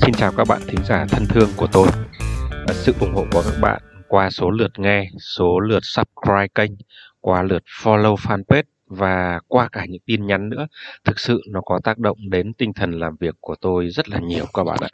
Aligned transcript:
Xin 0.00 0.14
chào 0.18 0.32
các 0.36 0.48
bạn 0.48 0.62
thính 0.68 0.84
giả 0.84 1.06
thân 1.08 1.26
thương 1.28 1.48
của 1.56 1.66
tôi. 1.72 1.88
Sự 2.68 2.94
ủng 3.00 3.14
hộ 3.14 3.24
của 3.32 3.42
các 3.42 3.60
bạn 3.60 3.82
qua 4.08 4.30
số 4.30 4.50
lượt 4.50 4.78
nghe, 4.78 5.10
số 5.18 5.60
lượt 5.60 5.80
subscribe 5.82 6.48
kênh, 6.54 6.70
qua 7.20 7.42
lượt 7.42 7.62
follow 7.82 8.14
fanpage 8.14 8.62
và 8.90 9.40
qua 9.48 9.68
cả 9.72 9.84
những 9.88 10.02
tin 10.06 10.26
nhắn 10.26 10.48
nữa 10.48 10.66
thực 11.04 11.18
sự 11.18 11.42
nó 11.48 11.60
có 11.60 11.80
tác 11.84 11.98
động 11.98 12.18
đến 12.30 12.52
tinh 12.52 12.72
thần 12.72 12.92
làm 12.92 13.16
việc 13.16 13.34
của 13.40 13.54
tôi 13.60 13.88
rất 13.88 14.08
là 14.08 14.18
nhiều 14.18 14.44
các 14.54 14.64
bạn 14.64 14.78
ạ 14.80 14.88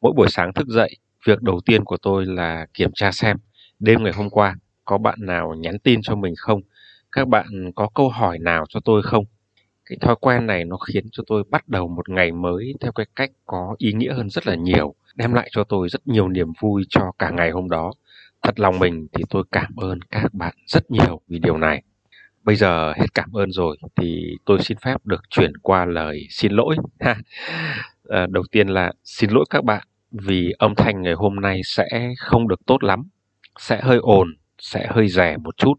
mỗi 0.00 0.12
buổi 0.16 0.28
sáng 0.30 0.52
thức 0.52 0.66
dậy 0.68 0.96
việc 1.26 1.42
đầu 1.42 1.60
tiên 1.66 1.84
của 1.84 1.96
tôi 1.96 2.26
là 2.26 2.66
kiểm 2.74 2.90
tra 2.94 3.12
xem 3.12 3.36
đêm 3.78 4.02
ngày 4.02 4.12
hôm 4.12 4.30
qua 4.30 4.56
có 4.84 4.98
bạn 4.98 5.18
nào 5.20 5.54
nhắn 5.58 5.78
tin 5.78 6.02
cho 6.02 6.14
mình 6.14 6.34
không? 6.36 6.60
Các 7.12 7.28
bạn 7.28 7.46
có 7.74 7.88
câu 7.94 8.08
hỏi 8.08 8.38
nào 8.38 8.64
cho 8.68 8.80
tôi 8.84 9.02
không? 9.02 9.24
Cái 9.86 9.98
thói 10.00 10.16
quen 10.20 10.46
này 10.46 10.64
nó 10.64 10.76
khiến 10.76 11.04
cho 11.12 11.22
tôi 11.26 11.44
bắt 11.50 11.68
đầu 11.68 11.88
một 11.88 12.08
ngày 12.08 12.32
mới 12.32 12.74
theo 12.80 12.92
cái 12.92 13.06
cách 13.16 13.30
có 13.46 13.74
ý 13.78 13.92
nghĩa 13.92 14.12
hơn 14.12 14.30
rất 14.30 14.46
là 14.46 14.54
nhiều 14.54 14.94
đem 15.14 15.32
lại 15.32 15.48
cho 15.52 15.64
tôi 15.64 15.88
rất 15.88 16.08
nhiều 16.08 16.28
niềm 16.28 16.46
vui 16.60 16.82
cho 16.88 17.12
cả 17.18 17.30
ngày 17.30 17.50
hôm 17.50 17.70
đó. 17.70 17.92
Thật 18.42 18.60
lòng 18.60 18.78
mình 18.78 19.06
thì 19.12 19.24
tôi 19.30 19.44
cảm 19.52 19.76
ơn 19.76 19.98
các 20.10 20.34
bạn 20.34 20.54
rất 20.66 20.90
nhiều 20.90 21.20
vì 21.28 21.38
điều 21.38 21.58
này. 21.58 21.82
Bây 22.44 22.56
giờ 22.56 22.92
hết 22.92 23.14
cảm 23.14 23.32
ơn 23.32 23.52
rồi 23.52 23.76
thì 23.96 24.36
tôi 24.44 24.58
xin 24.62 24.78
phép 24.78 25.06
được 25.06 25.22
chuyển 25.30 25.52
qua 25.62 25.84
lời 25.84 26.26
xin 26.30 26.52
lỗi. 26.52 26.76
à, 28.08 28.26
đầu 28.30 28.44
tiên 28.50 28.68
là 28.68 28.92
xin 29.04 29.30
lỗi 29.30 29.44
các 29.50 29.64
bạn 29.64 29.86
vì 30.10 30.52
âm 30.58 30.74
thanh 30.74 31.02
ngày 31.02 31.14
hôm 31.14 31.40
nay 31.40 31.60
sẽ 31.64 32.14
không 32.18 32.48
được 32.48 32.60
tốt 32.66 32.84
lắm, 32.84 33.02
sẽ 33.58 33.80
hơi 33.82 33.98
ồn, 33.98 34.28
sẽ 34.62 34.86
hơi 34.90 35.08
rẻ 35.08 35.36
một 35.36 35.56
chút. 35.56 35.74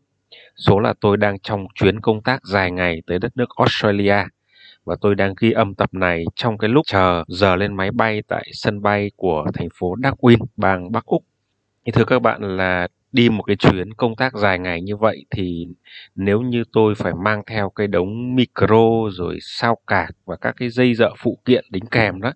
Số 0.56 0.80
là 0.80 0.94
tôi 1.02 1.18
đang 1.18 1.40
trong 1.40 1.66
chuyến 1.76 2.00
công 2.00 2.22
tác 2.22 2.46
dài 2.46 2.72
ngày 2.72 3.02
tới 3.08 3.20
đất 3.20 3.38
nước 3.38 3.50
Australia 3.58 4.24
và 4.86 4.96
tôi 5.02 5.16
đang 5.16 5.34
ghi 5.40 5.52
âm 5.52 5.76
tập 5.76 5.94
này 5.94 6.26
trong 6.36 6.58
cái 6.58 6.70
lúc 6.70 6.86
chờ 6.86 7.24
giờ 7.28 7.56
lên 7.56 7.76
máy 7.76 7.92
bay 7.92 8.22
tại 8.28 8.50
sân 8.54 8.82
bay 8.82 9.12
của 9.16 9.46
thành 9.54 9.68
phố 9.80 9.96
Darwin, 9.96 10.38
bang 10.58 10.92
Bắc 10.92 11.06
Úc. 11.06 11.24
Thì 11.86 11.92
thưa 11.92 12.06
các 12.06 12.22
bạn 12.22 12.58
là 12.58 12.88
đi 13.12 13.30
một 13.30 13.44
cái 13.44 13.56
chuyến 13.56 13.94
công 13.94 14.16
tác 14.16 14.34
dài 14.34 14.60
ngày 14.60 14.82
như 14.82 14.98
vậy 14.98 15.26
thì 15.32 15.68
nếu 16.16 16.42
như 16.42 16.64
tôi 16.74 16.96
phải 16.96 17.14
mang 17.24 17.42
theo 17.48 17.70
cái 17.70 17.88
đống 17.88 18.36
micro 18.36 19.10
rồi 19.12 19.38
sao 19.42 19.78
cạc 19.88 20.10
và 20.26 20.36
các 20.36 20.56
cái 20.58 20.70
dây 20.70 20.96
dợ 20.96 21.10
phụ 21.18 21.38
kiện 21.46 21.66
đính 21.72 21.86
kèm 21.86 22.22
đó 22.22 22.34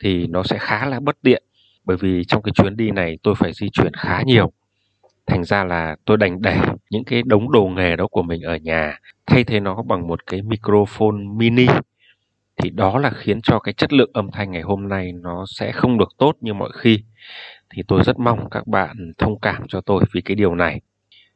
thì 0.00 0.26
nó 0.26 0.42
sẽ 0.42 0.58
khá 0.58 0.86
là 0.86 1.00
bất 1.00 1.16
tiện 1.22 1.42
bởi 1.84 1.96
vì 1.96 2.24
trong 2.24 2.42
cái 2.42 2.52
chuyến 2.52 2.76
đi 2.76 2.90
này 2.90 3.18
tôi 3.22 3.34
phải 3.34 3.52
di 3.52 3.70
chuyển 3.70 3.92
khá 3.94 4.22
nhiều 4.26 4.52
thành 5.26 5.44
ra 5.44 5.64
là 5.64 5.96
tôi 6.04 6.16
đành 6.16 6.42
để 6.42 6.56
những 6.90 7.04
cái 7.04 7.22
đống 7.26 7.52
đồ 7.52 7.66
nghề 7.66 7.96
đó 7.96 8.06
của 8.06 8.22
mình 8.22 8.42
ở 8.42 8.56
nhà 8.56 8.98
thay 9.26 9.44
thế 9.44 9.60
nó 9.60 9.82
bằng 9.82 10.06
một 10.06 10.26
cái 10.26 10.42
microphone 10.42 11.16
mini 11.36 11.66
thì 12.62 12.70
đó 12.70 12.98
là 12.98 13.10
khiến 13.10 13.40
cho 13.42 13.58
cái 13.58 13.74
chất 13.74 13.92
lượng 13.92 14.10
âm 14.12 14.30
thanh 14.30 14.50
ngày 14.50 14.62
hôm 14.62 14.88
nay 14.88 15.12
nó 15.12 15.44
sẽ 15.48 15.72
không 15.72 15.98
được 15.98 16.08
tốt 16.18 16.36
như 16.40 16.54
mọi 16.54 16.70
khi 16.74 17.02
thì 17.70 17.82
tôi 17.88 18.04
rất 18.04 18.18
mong 18.18 18.50
các 18.50 18.66
bạn 18.66 19.12
thông 19.18 19.40
cảm 19.40 19.68
cho 19.68 19.80
tôi 19.80 20.04
vì 20.12 20.20
cái 20.20 20.34
điều 20.34 20.54
này. 20.54 20.80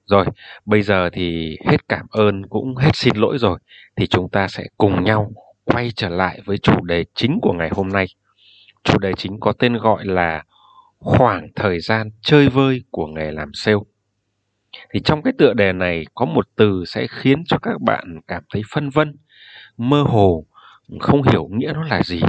Rồi, 0.06 0.27
bây 0.64 0.82
giờ 0.82 1.10
thì 1.12 1.56
hết 1.66 1.88
cảm 1.88 2.06
ơn 2.10 2.47
cũng 2.47 2.77
hết 2.77 2.91
xin 2.94 3.16
lỗi 3.16 3.38
rồi 3.38 3.58
thì 3.97 4.06
chúng 4.06 4.28
ta 4.28 4.48
sẽ 4.48 4.64
cùng 4.78 5.04
nhau 5.04 5.32
quay 5.64 5.91
trở 5.97 6.08
lại 6.08 6.41
với 6.44 6.58
chủ 6.58 6.84
đề 6.84 7.04
chính 7.14 7.38
của 7.42 7.52
ngày 7.52 7.70
hôm 7.72 7.88
nay. 7.88 8.06
Chủ 8.84 8.98
đề 8.98 9.12
chính 9.16 9.41
có 9.41 9.52
tên 9.52 9.77
gọi 9.77 10.04
là 10.04 10.44
khoảng 11.01 11.48
thời 11.56 11.81
gian 11.81 12.11
chơi 12.23 12.48
vơi 12.48 12.83
của 12.91 13.06
nghề 13.06 13.31
làm 13.31 13.51
sale. 13.55 13.79
Thì 14.95 15.01
trong 15.01 15.23
cái 15.23 15.33
tựa 15.39 15.53
đề 15.53 15.73
này 15.73 16.05
có 16.15 16.25
một 16.27 16.48
từ 16.56 16.84
sẽ 16.87 17.06
khiến 17.11 17.43
cho 17.47 17.59
các 17.62 17.81
bạn 17.81 18.20
cảm 18.29 18.43
thấy 18.53 18.62
phân 18.73 18.91
vân, 18.91 19.17
mơ 19.77 20.03
hồ, 20.03 20.47
không 21.01 21.23
hiểu 21.23 21.48
nghĩa 21.53 21.73
nó 21.75 21.84
là 21.84 22.03
gì. 22.03 22.21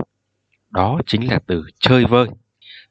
Đó 0.69 0.99
chính 1.05 1.31
là 1.31 1.39
từ 1.47 1.63
chơi 1.79 2.05
vơi 2.05 2.27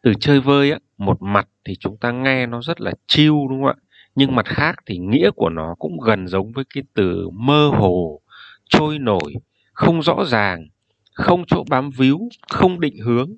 từ 0.03 0.15
chơi 0.21 0.41
vơi 0.41 0.71
á 0.71 0.79
một 0.99 1.23
mặt 1.23 1.49
thì 1.65 1.77
chúng 1.81 1.97
ta 1.97 2.13
nghe 2.13 2.47
nó 2.47 2.63
rất 2.63 2.81
là 2.81 2.93
chiêu 3.07 3.47
đúng 3.51 3.63
không 3.63 3.67
ạ 3.67 3.75
nhưng 4.15 4.35
mặt 4.35 4.47
khác 4.47 4.77
thì 4.87 4.99
nghĩa 4.99 5.31
của 5.31 5.49
nó 5.49 5.75
cũng 5.79 6.01
gần 6.01 6.29
giống 6.29 6.53
với 6.53 6.65
cái 6.75 6.83
từ 6.95 7.29
mơ 7.33 7.71
hồ 7.75 8.21
trôi 8.69 8.99
nổi 8.99 9.35
không 9.73 10.03
rõ 10.03 10.25
ràng 10.27 10.67
không 11.15 11.45
chỗ 11.47 11.65
bám 11.71 11.91
víu 11.91 12.29
không 12.51 12.81
định 12.81 12.97
hướng 13.05 13.31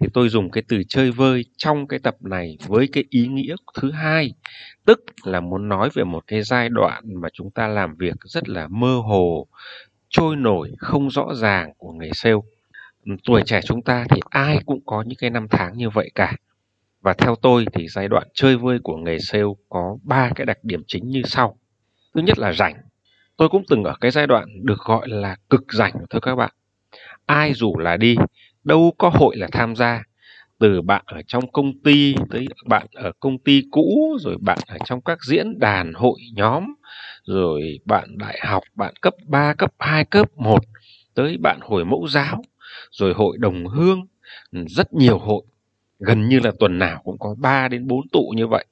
thì 0.00 0.06
tôi 0.14 0.28
dùng 0.28 0.50
cái 0.50 0.62
từ 0.68 0.82
chơi 0.88 1.10
vơi 1.10 1.44
trong 1.56 1.86
cái 1.86 1.98
tập 1.98 2.16
này 2.20 2.56
với 2.66 2.88
cái 2.92 3.04
ý 3.10 3.26
nghĩa 3.26 3.56
thứ 3.80 3.90
hai, 3.90 4.32
tức 4.84 5.04
là 5.24 5.40
muốn 5.40 5.68
nói 5.68 5.90
về 5.94 6.04
một 6.04 6.24
cái 6.26 6.42
giai 6.42 6.68
đoạn 6.68 7.02
mà 7.20 7.28
chúng 7.32 7.50
ta 7.50 7.68
làm 7.68 7.96
việc 7.96 8.14
rất 8.24 8.48
là 8.48 8.68
mơ 8.68 9.00
hồ, 9.04 9.46
trôi 10.08 10.36
nổi, 10.36 10.72
không 10.78 11.10
rõ 11.10 11.34
ràng 11.34 11.72
của 11.76 11.92
nghề 11.92 12.10
sale. 12.14 12.36
Tuổi 13.24 13.42
trẻ 13.46 13.60
chúng 13.64 13.82
ta 13.82 14.04
thì 14.10 14.20
ai 14.30 14.58
cũng 14.66 14.80
có 14.86 15.02
những 15.06 15.18
cái 15.18 15.30
năm 15.30 15.46
tháng 15.50 15.76
như 15.76 15.90
vậy 15.90 16.10
cả. 16.14 16.36
Và 17.00 17.12
theo 17.12 17.36
tôi 17.36 17.66
thì 17.72 17.88
giai 17.88 18.08
đoạn 18.08 18.28
chơi 18.34 18.56
vơi 18.56 18.78
của 18.82 18.96
nghề 18.96 19.18
sale 19.18 19.44
có 19.68 19.96
ba 20.02 20.30
cái 20.34 20.46
đặc 20.46 20.58
điểm 20.62 20.82
chính 20.86 21.08
như 21.08 21.22
sau. 21.24 21.58
Thứ 22.14 22.20
nhất 22.20 22.38
là 22.38 22.52
rảnh. 22.52 22.74
Tôi 23.36 23.48
cũng 23.48 23.62
từng 23.68 23.84
ở 23.84 23.96
cái 24.00 24.10
giai 24.10 24.26
đoạn 24.26 24.48
được 24.62 24.78
gọi 24.78 25.08
là 25.08 25.36
cực 25.50 25.72
rảnh 25.72 25.92
thôi 26.10 26.20
các 26.20 26.34
bạn. 26.34 26.52
Ai 27.26 27.54
rủ 27.54 27.78
là 27.78 27.96
đi 27.96 28.16
đâu 28.64 28.94
có 28.98 29.08
hội 29.08 29.36
là 29.36 29.48
tham 29.52 29.76
gia. 29.76 30.02
Từ 30.58 30.82
bạn 30.82 31.02
ở 31.06 31.22
trong 31.26 31.52
công 31.52 31.82
ty 31.84 32.14
tới 32.30 32.46
bạn 32.66 32.86
ở 32.94 33.12
công 33.20 33.38
ty 33.38 33.62
cũ 33.70 34.16
rồi 34.20 34.36
bạn 34.40 34.58
ở 34.66 34.78
trong 34.84 35.00
các 35.00 35.18
diễn 35.24 35.58
đàn 35.58 35.92
hội 35.94 36.18
nhóm 36.34 36.64
rồi 37.24 37.78
bạn 37.84 38.18
đại 38.18 38.38
học 38.42 38.62
bạn 38.74 38.94
cấp 39.00 39.14
3, 39.26 39.54
cấp 39.54 39.72
2, 39.78 40.04
cấp 40.04 40.30
1 40.36 40.64
tới 41.14 41.36
bạn 41.42 41.58
hồi 41.62 41.84
mẫu 41.84 42.06
giáo 42.08 42.42
rồi 42.90 43.12
hội 43.14 43.36
đồng 43.38 43.66
hương 43.66 44.06
rất 44.52 44.92
nhiều 44.92 45.18
hội. 45.18 45.42
Gần 45.98 46.28
như 46.28 46.40
là 46.40 46.52
tuần 46.58 46.78
nào 46.78 47.00
cũng 47.04 47.18
có 47.18 47.34
3 47.38 47.68
đến 47.68 47.86
4 47.86 48.08
tụ 48.08 48.32
như 48.36 48.46
vậy. 48.46 48.66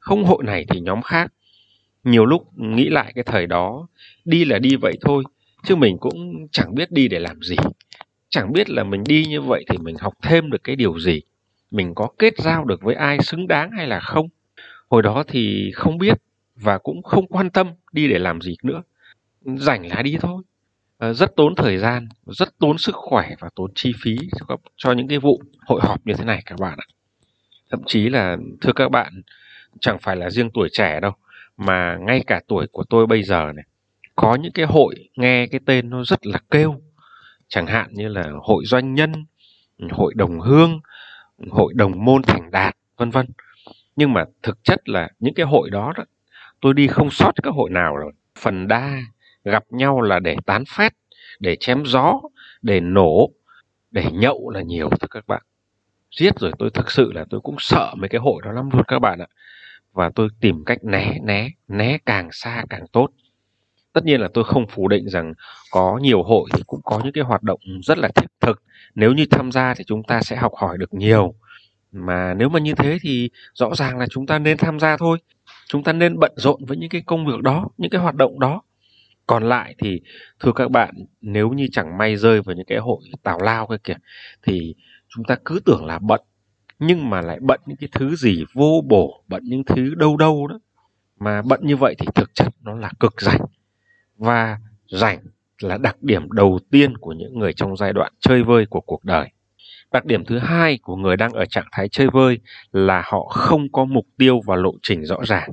Không 0.00 0.24
hội 0.24 0.44
này 0.44 0.64
thì 0.68 0.80
nhóm 0.80 1.02
khác. 1.02 1.32
Nhiều 2.04 2.26
lúc 2.26 2.58
nghĩ 2.58 2.88
lại 2.88 3.12
cái 3.14 3.24
thời 3.24 3.46
đó 3.46 3.88
đi 4.24 4.44
là 4.44 4.58
đi 4.58 4.76
vậy 4.76 4.98
thôi 5.00 5.24
chứ 5.64 5.76
mình 5.76 5.98
cũng 5.98 6.46
chẳng 6.52 6.74
biết 6.74 6.92
đi 6.92 7.08
để 7.08 7.18
làm 7.18 7.40
gì 7.42 7.56
chẳng 8.28 8.52
biết 8.52 8.70
là 8.70 8.84
mình 8.84 9.04
đi 9.04 9.24
như 9.28 9.40
vậy 9.40 9.64
thì 9.70 9.78
mình 9.78 9.96
học 10.00 10.14
thêm 10.22 10.50
được 10.50 10.64
cái 10.64 10.76
điều 10.76 10.98
gì? 10.98 11.20
Mình 11.70 11.94
có 11.94 12.08
kết 12.18 12.34
giao 12.38 12.64
được 12.64 12.82
với 12.82 12.94
ai 12.94 13.18
xứng 13.22 13.48
đáng 13.48 13.70
hay 13.70 13.86
là 13.86 14.00
không? 14.00 14.28
Hồi 14.88 15.02
đó 15.02 15.24
thì 15.28 15.70
không 15.74 15.98
biết 15.98 16.18
và 16.56 16.78
cũng 16.78 17.02
không 17.02 17.26
quan 17.26 17.50
tâm 17.50 17.68
đi 17.92 18.08
để 18.08 18.18
làm 18.18 18.40
gì 18.40 18.56
nữa. 18.62 18.82
Rảnh 19.44 19.88
là 19.88 20.02
đi 20.02 20.16
thôi. 20.20 20.42
Ờ, 20.98 21.12
rất 21.12 21.36
tốn 21.36 21.54
thời 21.54 21.78
gian, 21.78 22.08
rất 22.26 22.58
tốn 22.58 22.78
sức 22.78 22.94
khỏe 22.94 23.30
và 23.40 23.48
tốn 23.54 23.70
chi 23.74 23.92
phí 24.02 24.16
cho, 24.38 24.56
cho 24.76 24.92
những 24.92 25.08
cái 25.08 25.18
vụ 25.18 25.42
hội 25.66 25.80
họp 25.82 26.06
như 26.06 26.14
thế 26.14 26.24
này 26.24 26.42
các 26.46 26.58
bạn 26.60 26.78
ạ. 26.78 26.86
Thậm 27.70 27.80
chí 27.86 28.08
là 28.08 28.36
thưa 28.60 28.72
các 28.72 28.88
bạn, 28.88 29.22
chẳng 29.80 29.98
phải 30.02 30.16
là 30.16 30.30
riêng 30.30 30.50
tuổi 30.54 30.68
trẻ 30.72 31.00
đâu, 31.00 31.12
mà 31.56 31.96
ngay 32.00 32.20
cả 32.26 32.40
tuổi 32.48 32.66
của 32.72 32.84
tôi 32.90 33.06
bây 33.06 33.22
giờ 33.22 33.52
này, 33.56 33.64
có 34.16 34.34
những 34.34 34.52
cái 34.52 34.66
hội 34.66 34.94
nghe 35.16 35.46
cái 35.46 35.60
tên 35.66 35.90
nó 35.90 36.04
rất 36.04 36.26
là 36.26 36.38
kêu, 36.50 36.80
chẳng 37.48 37.66
hạn 37.66 37.88
như 37.92 38.08
là 38.08 38.24
hội 38.42 38.64
doanh 38.66 38.94
nhân, 38.94 39.12
hội 39.90 40.14
đồng 40.16 40.40
hương, 40.40 40.80
hội 41.50 41.72
đồng 41.76 42.04
môn 42.04 42.22
thành 42.22 42.50
đạt, 42.50 42.76
vân 42.96 43.10
vân. 43.10 43.26
Nhưng 43.96 44.12
mà 44.12 44.24
thực 44.42 44.64
chất 44.64 44.88
là 44.88 45.08
những 45.18 45.34
cái 45.34 45.46
hội 45.46 45.70
đó, 45.70 45.92
đó 45.96 46.04
tôi 46.60 46.74
đi 46.74 46.86
không 46.86 47.10
sót 47.10 47.32
các 47.42 47.54
hội 47.54 47.70
nào 47.70 47.96
rồi. 47.96 48.12
Phần 48.38 48.68
đa 48.68 49.02
gặp 49.44 49.64
nhau 49.70 50.00
là 50.00 50.18
để 50.18 50.36
tán 50.46 50.64
phét 50.76 50.92
để 51.40 51.56
chém 51.60 51.82
gió 51.86 52.20
để 52.62 52.80
nổ 52.80 53.30
để 53.90 54.04
nhậu 54.12 54.50
là 54.50 54.62
nhiều 54.62 54.90
thưa 54.90 55.08
các 55.10 55.26
bạn 55.26 55.42
giết 56.16 56.38
rồi 56.40 56.52
tôi 56.58 56.70
thực 56.70 56.90
sự 56.90 57.12
là 57.12 57.24
tôi 57.30 57.40
cũng 57.40 57.56
sợ 57.58 57.94
mấy 57.98 58.08
cái 58.08 58.20
hội 58.20 58.42
đó 58.44 58.52
lắm 58.52 58.70
luôn 58.72 58.82
các 58.88 58.98
bạn 58.98 59.18
ạ 59.18 59.26
và 59.92 60.10
tôi 60.14 60.28
tìm 60.40 60.64
cách 60.64 60.84
né 60.84 61.18
né 61.22 61.48
né 61.68 61.98
càng 62.06 62.28
xa 62.32 62.64
càng 62.70 62.86
tốt 62.92 63.08
tất 63.96 64.04
nhiên 64.04 64.20
là 64.20 64.28
tôi 64.34 64.44
không 64.44 64.66
phủ 64.66 64.88
định 64.88 65.08
rằng 65.08 65.32
có 65.70 65.98
nhiều 66.02 66.22
hội 66.22 66.50
thì 66.54 66.62
cũng 66.66 66.80
có 66.84 67.00
những 67.04 67.12
cái 67.12 67.24
hoạt 67.24 67.42
động 67.42 67.60
rất 67.82 67.98
là 67.98 68.08
thiết 68.08 68.26
thực. 68.40 68.62
Nếu 68.94 69.12
như 69.12 69.26
tham 69.30 69.52
gia 69.52 69.74
thì 69.74 69.84
chúng 69.84 70.02
ta 70.02 70.20
sẽ 70.22 70.36
học 70.36 70.52
hỏi 70.56 70.78
được 70.78 70.94
nhiều. 70.94 71.34
Mà 71.92 72.34
nếu 72.34 72.48
mà 72.48 72.58
như 72.60 72.74
thế 72.74 72.98
thì 73.02 73.30
rõ 73.54 73.74
ràng 73.74 73.98
là 73.98 74.06
chúng 74.10 74.26
ta 74.26 74.38
nên 74.38 74.56
tham 74.56 74.80
gia 74.80 74.96
thôi. 74.96 75.18
Chúng 75.68 75.82
ta 75.82 75.92
nên 75.92 76.18
bận 76.18 76.32
rộn 76.36 76.64
với 76.66 76.76
những 76.76 76.88
cái 76.88 77.02
công 77.06 77.26
việc 77.26 77.40
đó, 77.42 77.68
những 77.76 77.90
cái 77.90 78.00
hoạt 78.00 78.14
động 78.14 78.40
đó. 78.40 78.62
Còn 79.26 79.48
lại 79.48 79.74
thì, 79.78 80.00
thưa 80.40 80.52
các 80.52 80.70
bạn, 80.70 80.94
nếu 81.20 81.50
như 81.50 81.68
chẳng 81.72 81.98
may 81.98 82.16
rơi 82.16 82.42
vào 82.42 82.56
những 82.56 82.66
cái 82.66 82.78
hội 82.78 82.98
tào 83.22 83.38
lao 83.40 83.66
cái 83.66 83.78
kìa, 83.84 83.96
thì 84.42 84.74
chúng 85.08 85.24
ta 85.24 85.36
cứ 85.44 85.60
tưởng 85.64 85.84
là 85.86 85.98
bận, 85.98 86.20
nhưng 86.78 87.10
mà 87.10 87.20
lại 87.20 87.38
bận 87.40 87.60
những 87.66 87.76
cái 87.76 87.88
thứ 87.92 88.16
gì 88.16 88.44
vô 88.54 88.82
bổ, 88.88 89.24
bận 89.28 89.42
những 89.44 89.64
thứ 89.64 89.94
đâu 89.94 90.16
đâu 90.16 90.46
đó. 90.46 90.58
Mà 91.20 91.42
bận 91.42 91.60
như 91.62 91.76
vậy 91.76 91.94
thì 91.98 92.06
thực 92.14 92.34
chất 92.34 92.48
nó 92.62 92.74
là 92.74 92.90
cực 93.00 93.20
rảnh 93.20 93.40
và 94.18 94.58
rảnh 94.90 95.18
là 95.60 95.78
đặc 95.78 95.96
điểm 96.02 96.32
đầu 96.32 96.58
tiên 96.70 96.96
của 96.98 97.12
những 97.12 97.38
người 97.38 97.52
trong 97.52 97.76
giai 97.76 97.92
đoạn 97.92 98.12
chơi 98.20 98.42
vơi 98.42 98.66
của 98.66 98.80
cuộc 98.80 99.04
đời 99.04 99.28
đặc 99.92 100.04
điểm 100.04 100.24
thứ 100.24 100.38
hai 100.38 100.78
của 100.82 100.96
người 100.96 101.16
đang 101.16 101.32
ở 101.32 101.44
trạng 101.44 101.66
thái 101.72 101.88
chơi 101.88 102.08
vơi 102.12 102.38
là 102.72 103.02
họ 103.06 103.24
không 103.30 103.72
có 103.72 103.84
mục 103.84 104.06
tiêu 104.18 104.40
và 104.46 104.56
lộ 104.56 104.72
trình 104.82 105.04
rõ 105.04 105.16
ràng 105.24 105.50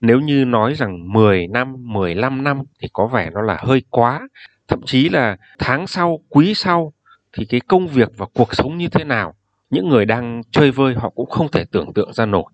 Nếu 0.00 0.20
như 0.20 0.44
nói 0.44 0.74
rằng 0.74 1.12
10 1.12 1.46
năm, 1.46 1.74
15 1.78 2.44
năm 2.44 2.62
thì 2.80 2.88
có 2.92 3.06
vẻ 3.06 3.30
nó 3.30 3.42
là 3.42 3.56
hơi 3.60 3.82
quá. 3.90 4.28
Thậm 4.68 4.80
chí 4.86 5.08
là 5.08 5.36
tháng 5.58 5.86
sau, 5.86 6.20
quý 6.28 6.54
sau 6.54 6.92
thì 7.32 7.44
cái 7.44 7.60
công 7.60 7.86
việc 7.86 8.08
và 8.16 8.26
cuộc 8.34 8.54
sống 8.54 8.78
như 8.78 8.88
thế 8.88 9.04
nào 9.04 9.34
những 9.70 9.88
người 9.88 10.04
đang 10.04 10.42
chơi 10.50 10.70
vơi 10.70 10.94
họ 10.94 11.10
cũng 11.10 11.30
không 11.30 11.50
thể 11.50 11.64
tưởng 11.72 11.92
tượng 11.92 12.12
ra 12.12 12.26
nổi. 12.26 12.44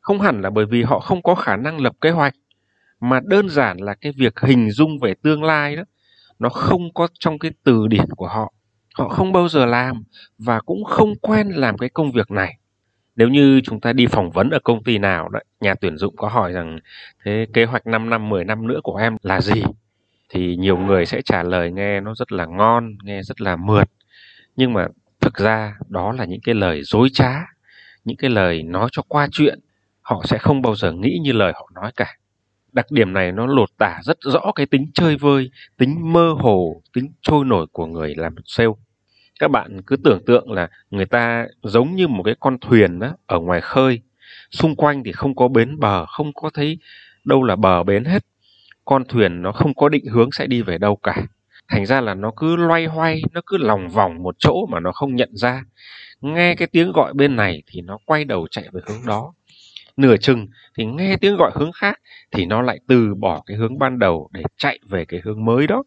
Không 0.00 0.20
hẳn 0.20 0.42
là 0.42 0.50
bởi 0.50 0.66
vì 0.66 0.82
họ 0.82 0.98
không 0.98 1.22
có 1.22 1.34
khả 1.34 1.56
năng 1.56 1.80
lập 1.80 1.92
kế 2.00 2.10
hoạch 2.10 2.34
mà 3.08 3.20
đơn 3.24 3.48
giản 3.48 3.76
là 3.76 3.94
cái 3.94 4.12
việc 4.16 4.40
hình 4.40 4.70
dung 4.70 4.98
về 4.98 5.14
tương 5.22 5.44
lai 5.44 5.76
đó 5.76 5.82
nó 6.38 6.48
không 6.48 6.94
có 6.94 7.08
trong 7.18 7.38
cái 7.38 7.50
từ 7.64 7.86
điển 7.86 8.06
của 8.16 8.28
họ. 8.28 8.52
Họ 8.94 9.08
không 9.08 9.32
bao 9.32 9.48
giờ 9.48 9.66
làm 9.66 10.02
và 10.38 10.60
cũng 10.60 10.84
không 10.84 11.14
quen 11.20 11.48
làm 11.48 11.78
cái 11.78 11.88
công 11.88 12.12
việc 12.12 12.30
này. 12.30 12.58
Nếu 13.16 13.28
như 13.28 13.60
chúng 13.64 13.80
ta 13.80 13.92
đi 13.92 14.06
phỏng 14.06 14.30
vấn 14.30 14.50
ở 14.50 14.58
công 14.64 14.84
ty 14.84 14.98
nào 14.98 15.28
đó, 15.28 15.40
nhà 15.60 15.74
tuyển 15.74 15.96
dụng 15.98 16.16
có 16.16 16.28
hỏi 16.28 16.52
rằng 16.52 16.78
thế 17.24 17.46
kế 17.52 17.64
hoạch 17.64 17.86
5 17.86 18.10
năm, 18.10 18.28
10 18.28 18.44
năm 18.44 18.66
nữa 18.66 18.80
của 18.82 18.96
em 18.96 19.16
là 19.22 19.40
gì? 19.40 19.62
Thì 20.28 20.56
nhiều 20.56 20.78
người 20.78 21.06
sẽ 21.06 21.22
trả 21.22 21.42
lời 21.42 21.72
nghe 21.72 22.00
nó 22.00 22.14
rất 22.14 22.32
là 22.32 22.46
ngon, 22.46 22.96
nghe 23.02 23.22
rất 23.22 23.40
là 23.40 23.56
mượt. 23.56 23.90
Nhưng 24.56 24.72
mà 24.72 24.86
thực 25.20 25.34
ra 25.34 25.76
đó 25.88 26.12
là 26.12 26.24
những 26.24 26.40
cái 26.40 26.54
lời 26.54 26.82
dối 26.82 27.08
trá, 27.12 27.46
những 28.04 28.16
cái 28.16 28.30
lời 28.30 28.62
nói 28.62 28.88
cho 28.92 29.02
qua 29.08 29.28
chuyện. 29.32 29.58
Họ 30.00 30.22
sẽ 30.24 30.38
không 30.38 30.62
bao 30.62 30.74
giờ 30.76 30.92
nghĩ 30.92 31.18
như 31.22 31.32
lời 31.32 31.52
họ 31.54 31.70
nói 31.74 31.92
cả. 31.96 32.14
Đặc 32.74 32.90
điểm 32.90 33.12
này 33.12 33.32
nó 33.32 33.46
lột 33.46 33.68
tả 33.78 34.00
rất 34.02 34.18
rõ 34.20 34.52
cái 34.54 34.66
tính 34.66 34.86
chơi 34.94 35.16
vơi, 35.16 35.50
tính 35.78 36.12
mơ 36.12 36.34
hồ, 36.38 36.82
tính 36.92 37.12
trôi 37.22 37.44
nổi 37.44 37.66
của 37.72 37.86
người 37.86 38.14
làm 38.16 38.34
sale. 38.44 38.68
Các 39.40 39.50
bạn 39.50 39.82
cứ 39.86 39.96
tưởng 39.96 40.24
tượng 40.26 40.52
là 40.52 40.68
người 40.90 41.06
ta 41.06 41.46
giống 41.62 41.94
như 41.94 42.08
một 42.08 42.22
cái 42.22 42.34
con 42.40 42.58
thuyền 42.58 42.98
đó 42.98 43.12
ở 43.26 43.38
ngoài 43.38 43.60
khơi. 43.60 44.00
Xung 44.50 44.76
quanh 44.76 45.04
thì 45.04 45.12
không 45.12 45.34
có 45.34 45.48
bến 45.48 45.78
bờ 45.78 46.06
không 46.06 46.32
có 46.32 46.50
thấy 46.54 46.78
đâu 47.24 47.42
là 47.42 47.56
bờ 47.56 47.82
bến 47.82 48.04
hết. 48.04 48.24
Con 48.84 49.04
thuyền 49.08 49.42
nó 49.42 49.52
không 49.52 49.74
có 49.74 49.88
định 49.88 50.06
hướng 50.06 50.32
sẽ 50.32 50.46
đi 50.46 50.62
về 50.62 50.78
đâu 50.78 50.96
cả. 50.96 51.22
Thành 51.68 51.86
ra 51.86 52.00
là 52.00 52.14
nó 52.14 52.32
cứ 52.36 52.56
loay 52.56 52.86
hoay 52.86 53.22
nó 53.32 53.40
cứ 53.46 53.56
lòng 53.56 53.88
vòng 53.88 54.22
một 54.22 54.34
chỗ 54.38 54.66
mà 54.66 54.80
nó 54.80 54.92
không 54.92 55.16
nhận 55.16 55.30
ra. 55.32 55.64
Nghe 56.20 56.54
cái 56.54 56.68
tiếng 56.68 56.92
gọi 56.92 57.12
bên 57.14 57.36
này 57.36 57.62
thì 57.66 57.80
nó 57.80 57.98
quay 58.04 58.24
đầu 58.24 58.46
chạy 58.50 58.64
về 58.72 58.80
hướng 58.86 59.06
đó 59.06 59.32
nửa 59.96 60.16
chừng 60.16 60.46
thì 60.78 60.84
nghe 60.84 61.16
tiếng 61.16 61.36
gọi 61.36 61.50
hướng 61.54 61.72
khác 61.72 62.00
thì 62.30 62.46
nó 62.46 62.62
lại 62.62 62.78
từ 62.88 63.14
bỏ 63.14 63.42
cái 63.46 63.56
hướng 63.56 63.78
ban 63.78 63.98
đầu 63.98 64.28
để 64.32 64.42
chạy 64.56 64.78
về 64.88 65.04
cái 65.04 65.20
hướng 65.24 65.44
mới 65.44 65.66
đó. 65.66 65.82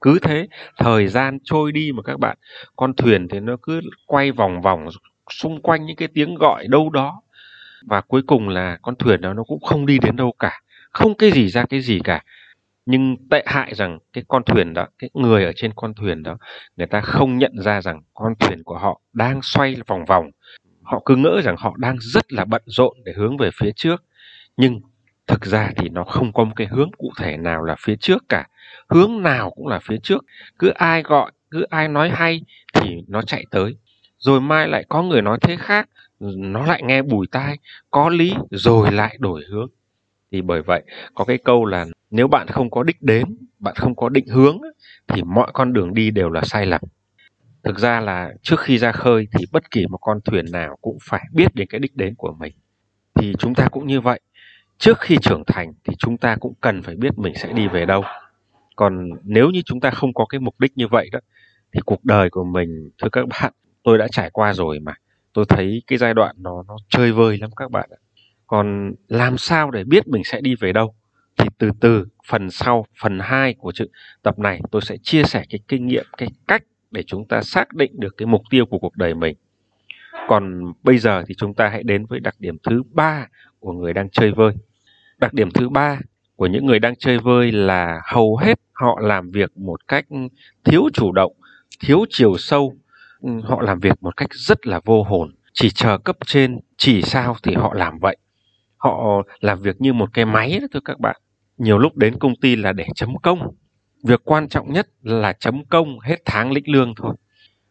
Cứ 0.00 0.18
thế, 0.22 0.46
thời 0.76 1.08
gian 1.08 1.38
trôi 1.44 1.72
đi 1.72 1.92
mà 1.92 2.02
các 2.02 2.20
bạn, 2.20 2.38
con 2.76 2.94
thuyền 2.94 3.28
thì 3.28 3.40
nó 3.40 3.56
cứ 3.62 3.80
quay 4.06 4.32
vòng 4.32 4.62
vòng 4.62 4.88
xung 5.30 5.62
quanh 5.62 5.86
những 5.86 5.96
cái 5.96 6.08
tiếng 6.14 6.34
gọi 6.34 6.66
đâu 6.68 6.90
đó. 6.90 7.22
Và 7.86 8.00
cuối 8.00 8.22
cùng 8.26 8.48
là 8.48 8.78
con 8.82 8.94
thuyền 8.96 9.20
đó 9.20 9.32
nó 9.34 9.44
cũng 9.44 9.60
không 9.60 9.86
đi 9.86 9.98
đến 9.98 10.16
đâu 10.16 10.32
cả, 10.38 10.60
không 10.90 11.14
cái 11.14 11.30
gì 11.30 11.48
ra 11.48 11.64
cái 11.66 11.80
gì 11.80 12.00
cả. 12.04 12.24
Nhưng 12.86 13.16
tệ 13.30 13.42
hại 13.46 13.74
rằng 13.74 13.98
cái 14.12 14.24
con 14.28 14.42
thuyền 14.44 14.74
đó, 14.74 14.86
cái 14.98 15.10
người 15.14 15.44
ở 15.44 15.52
trên 15.56 15.72
con 15.76 15.94
thuyền 15.94 16.22
đó, 16.22 16.38
người 16.76 16.86
ta 16.86 17.00
không 17.00 17.38
nhận 17.38 17.52
ra 17.58 17.82
rằng 17.82 18.02
con 18.14 18.34
thuyền 18.40 18.62
của 18.64 18.78
họ 18.78 19.00
đang 19.12 19.40
xoay 19.42 19.76
vòng 19.86 20.04
vòng 20.04 20.30
họ 20.86 21.02
cứ 21.04 21.16
ngỡ 21.16 21.40
rằng 21.44 21.56
họ 21.58 21.74
đang 21.78 21.96
rất 22.00 22.32
là 22.32 22.44
bận 22.44 22.62
rộn 22.66 22.96
để 23.04 23.12
hướng 23.16 23.36
về 23.36 23.50
phía 23.54 23.70
trước. 23.76 24.04
Nhưng 24.56 24.80
thực 25.26 25.44
ra 25.44 25.70
thì 25.76 25.88
nó 25.88 26.04
không 26.04 26.32
có 26.32 26.44
một 26.44 26.52
cái 26.56 26.66
hướng 26.66 26.90
cụ 26.98 27.12
thể 27.18 27.36
nào 27.36 27.62
là 27.62 27.76
phía 27.78 27.96
trước 27.96 28.24
cả. 28.28 28.46
Hướng 28.88 29.22
nào 29.22 29.50
cũng 29.50 29.66
là 29.66 29.80
phía 29.82 29.96
trước. 30.02 30.24
Cứ 30.58 30.68
ai 30.68 31.02
gọi, 31.02 31.32
cứ 31.50 31.62
ai 31.62 31.88
nói 31.88 32.10
hay 32.10 32.40
thì 32.74 33.04
nó 33.08 33.22
chạy 33.22 33.44
tới. 33.50 33.76
Rồi 34.18 34.40
mai 34.40 34.68
lại 34.68 34.84
có 34.88 35.02
người 35.02 35.22
nói 35.22 35.38
thế 35.40 35.56
khác, 35.56 35.88
nó 36.20 36.66
lại 36.66 36.82
nghe 36.84 37.02
bùi 37.02 37.26
tai, 37.30 37.58
có 37.90 38.08
lý 38.08 38.34
rồi 38.50 38.92
lại 38.92 39.16
đổi 39.18 39.44
hướng. 39.50 39.68
Thì 40.32 40.42
bởi 40.42 40.62
vậy, 40.62 40.82
có 41.14 41.24
cái 41.24 41.38
câu 41.38 41.64
là 41.64 41.86
nếu 42.10 42.28
bạn 42.28 42.46
không 42.46 42.70
có 42.70 42.82
đích 42.82 43.02
đến, 43.02 43.24
bạn 43.58 43.74
không 43.76 43.96
có 43.96 44.08
định 44.08 44.26
hướng 44.26 44.58
thì 45.08 45.22
mọi 45.22 45.50
con 45.52 45.72
đường 45.72 45.94
đi 45.94 46.10
đều 46.10 46.30
là 46.30 46.40
sai 46.42 46.66
lầm 46.66 46.80
thực 47.66 47.78
ra 47.78 48.00
là 48.00 48.32
trước 48.42 48.60
khi 48.60 48.78
ra 48.78 48.92
khơi 48.92 49.28
thì 49.32 49.44
bất 49.52 49.70
kỳ 49.70 49.86
một 49.86 49.98
con 50.00 50.20
thuyền 50.20 50.44
nào 50.52 50.76
cũng 50.80 50.98
phải 51.02 51.24
biết 51.32 51.54
đến 51.54 51.68
cái 51.70 51.78
đích 51.78 51.96
đến 51.96 52.14
của 52.14 52.36
mình. 52.40 52.52
Thì 53.14 53.34
chúng 53.38 53.54
ta 53.54 53.68
cũng 53.68 53.86
như 53.86 54.00
vậy. 54.00 54.20
Trước 54.78 55.00
khi 55.00 55.16
trưởng 55.22 55.42
thành 55.46 55.72
thì 55.84 55.94
chúng 55.98 56.18
ta 56.18 56.36
cũng 56.40 56.54
cần 56.60 56.82
phải 56.82 56.96
biết 56.96 57.18
mình 57.18 57.34
sẽ 57.36 57.52
đi 57.52 57.68
về 57.68 57.86
đâu. 57.86 58.04
Còn 58.76 59.08
nếu 59.22 59.50
như 59.50 59.62
chúng 59.64 59.80
ta 59.80 59.90
không 59.90 60.14
có 60.14 60.26
cái 60.26 60.40
mục 60.40 60.60
đích 60.60 60.72
như 60.76 60.88
vậy 60.88 61.08
đó, 61.12 61.18
thì 61.72 61.80
cuộc 61.86 62.04
đời 62.04 62.30
của 62.30 62.44
mình, 62.44 62.90
thưa 63.02 63.08
các 63.08 63.26
bạn, 63.28 63.52
tôi 63.82 63.98
đã 63.98 64.08
trải 64.12 64.30
qua 64.30 64.52
rồi 64.54 64.80
mà. 64.80 64.94
Tôi 65.32 65.44
thấy 65.48 65.82
cái 65.86 65.98
giai 65.98 66.14
đoạn 66.14 66.36
nó 66.38 66.62
nó 66.68 66.76
chơi 66.88 67.12
vơi 67.12 67.38
lắm 67.38 67.50
các 67.56 67.70
bạn 67.70 67.90
ạ. 67.92 68.00
Còn 68.46 68.94
làm 69.08 69.38
sao 69.38 69.70
để 69.70 69.84
biết 69.84 70.08
mình 70.08 70.24
sẽ 70.24 70.40
đi 70.40 70.54
về 70.54 70.72
đâu? 70.72 70.94
Thì 71.38 71.48
từ 71.58 71.70
từ, 71.80 72.06
phần 72.26 72.50
sau, 72.50 72.86
phần 73.02 73.18
2 73.20 73.54
của 73.54 73.72
chữ 73.72 73.86
tập 74.22 74.38
này 74.38 74.60
tôi 74.70 74.82
sẽ 74.82 74.96
chia 75.02 75.22
sẻ 75.22 75.44
cái 75.50 75.60
kinh 75.68 75.86
nghiệm, 75.86 76.04
cái 76.16 76.28
cách 76.48 76.62
để 76.90 77.02
chúng 77.02 77.28
ta 77.28 77.42
xác 77.42 77.74
định 77.74 77.92
được 77.94 78.16
cái 78.16 78.26
mục 78.26 78.42
tiêu 78.50 78.66
của 78.66 78.78
cuộc 78.78 78.96
đời 78.96 79.14
mình. 79.14 79.36
Còn 80.28 80.72
bây 80.82 80.98
giờ 80.98 81.22
thì 81.26 81.34
chúng 81.34 81.54
ta 81.54 81.68
hãy 81.68 81.82
đến 81.82 82.06
với 82.06 82.20
đặc 82.20 82.34
điểm 82.38 82.56
thứ 82.62 82.82
ba 82.92 83.26
của 83.60 83.72
người 83.72 83.92
đang 83.92 84.10
chơi 84.10 84.32
vơi. 84.32 84.52
Đặc 85.18 85.34
điểm 85.34 85.50
thứ 85.50 85.68
ba 85.68 86.00
của 86.36 86.46
những 86.46 86.66
người 86.66 86.78
đang 86.78 86.96
chơi 86.96 87.18
vơi 87.18 87.52
là 87.52 88.00
hầu 88.04 88.36
hết 88.36 88.60
họ 88.72 88.98
làm 89.00 89.30
việc 89.30 89.56
một 89.56 89.88
cách 89.88 90.06
thiếu 90.64 90.82
chủ 90.92 91.12
động, 91.12 91.32
thiếu 91.80 92.04
chiều 92.10 92.38
sâu. 92.38 92.74
Ừ, 93.20 93.30
họ 93.44 93.62
làm 93.62 93.80
việc 93.80 94.02
một 94.02 94.16
cách 94.16 94.28
rất 94.32 94.66
là 94.66 94.80
vô 94.84 95.02
hồn. 95.02 95.34
Chỉ 95.52 95.70
chờ 95.70 95.98
cấp 95.98 96.16
trên, 96.26 96.60
chỉ 96.76 97.02
sao 97.02 97.36
thì 97.42 97.54
họ 97.54 97.74
làm 97.74 97.98
vậy. 97.98 98.16
Họ 98.76 99.22
làm 99.40 99.60
việc 99.60 99.80
như 99.80 99.92
một 99.92 100.12
cái 100.12 100.24
máy 100.24 100.58
đó 100.60 100.66
thưa 100.72 100.80
các 100.84 101.00
bạn. 101.00 101.16
Nhiều 101.58 101.78
lúc 101.78 101.96
đến 101.96 102.18
công 102.18 102.36
ty 102.36 102.56
là 102.56 102.72
để 102.72 102.86
chấm 102.94 103.16
công 103.22 103.54
việc 104.04 104.20
quan 104.24 104.48
trọng 104.48 104.72
nhất 104.72 104.88
là 105.02 105.32
chấm 105.32 105.64
công 105.64 106.00
hết 106.00 106.16
tháng 106.24 106.52
lĩnh 106.52 106.72
lương 106.72 106.94
thôi. 106.94 107.14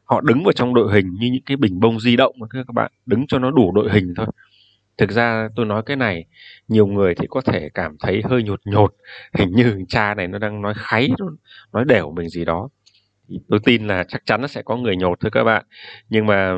Họ 0.04 0.22
đứng 0.22 0.44
vào 0.44 0.52
trong 0.52 0.74
đội 0.74 0.94
hình 0.94 1.14
như 1.20 1.30
những 1.32 1.44
cái 1.46 1.58
bình 1.58 1.80
bông 1.80 2.00
di 2.00 2.16
động 2.16 2.36
các 2.50 2.74
bạn. 2.74 2.92
Đứng 3.06 3.28
cho 3.28 3.40
nó 3.40 3.52
đủ 3.52 3.72
đội 3.72 3.92
hình 3.92 4.14
thôi. 4.18 4.28
Thực 4.98 5.12
ra 5.12 5.50
tôi 5.56 5.66
nói 5.66 5.84
cái 5.86 5.98
này, 5.98 6.26
nhiều 6.68 6.88
người 6.88 7.16
thì 7.16 7.28
có 7.30 7.42
thể 7.42 7.70
cảm 7.74 7.98
thấy 8.00 8.22
hơi 8.30 8.44
nhột 8.44 8.62
nhột. 8.66 8.96
Hình 9.34 9.52
như 9.52 9.84
cha 9.88 10.14
này 10.14 10.28
nó 10.28 10.38
đang 10.38 10.62
nói 10.62 10.74
kháy 10.78 11.10
nói 11.74 11.86
đẻo 11.86 12.12
mình 12.12 12.30
gì 12.30 12.46
đó. 12.46 12.70
Tôi 13.50 13.60
tin 13.66 13.88
là 13.88 14.04
chắc 14.08 14.26
chắn 14.26 14.42
nó 14.42 14.48
sẽ 14.48 14.62
có 14.62 14.76
người 14.78 14.96
nhột 14.96 15.20
thôi, 15.20 15.32
các 15.32 15.44
bạn. 15.44 15.66
Nhưng 16.10 16.26
mà 16.26 16.54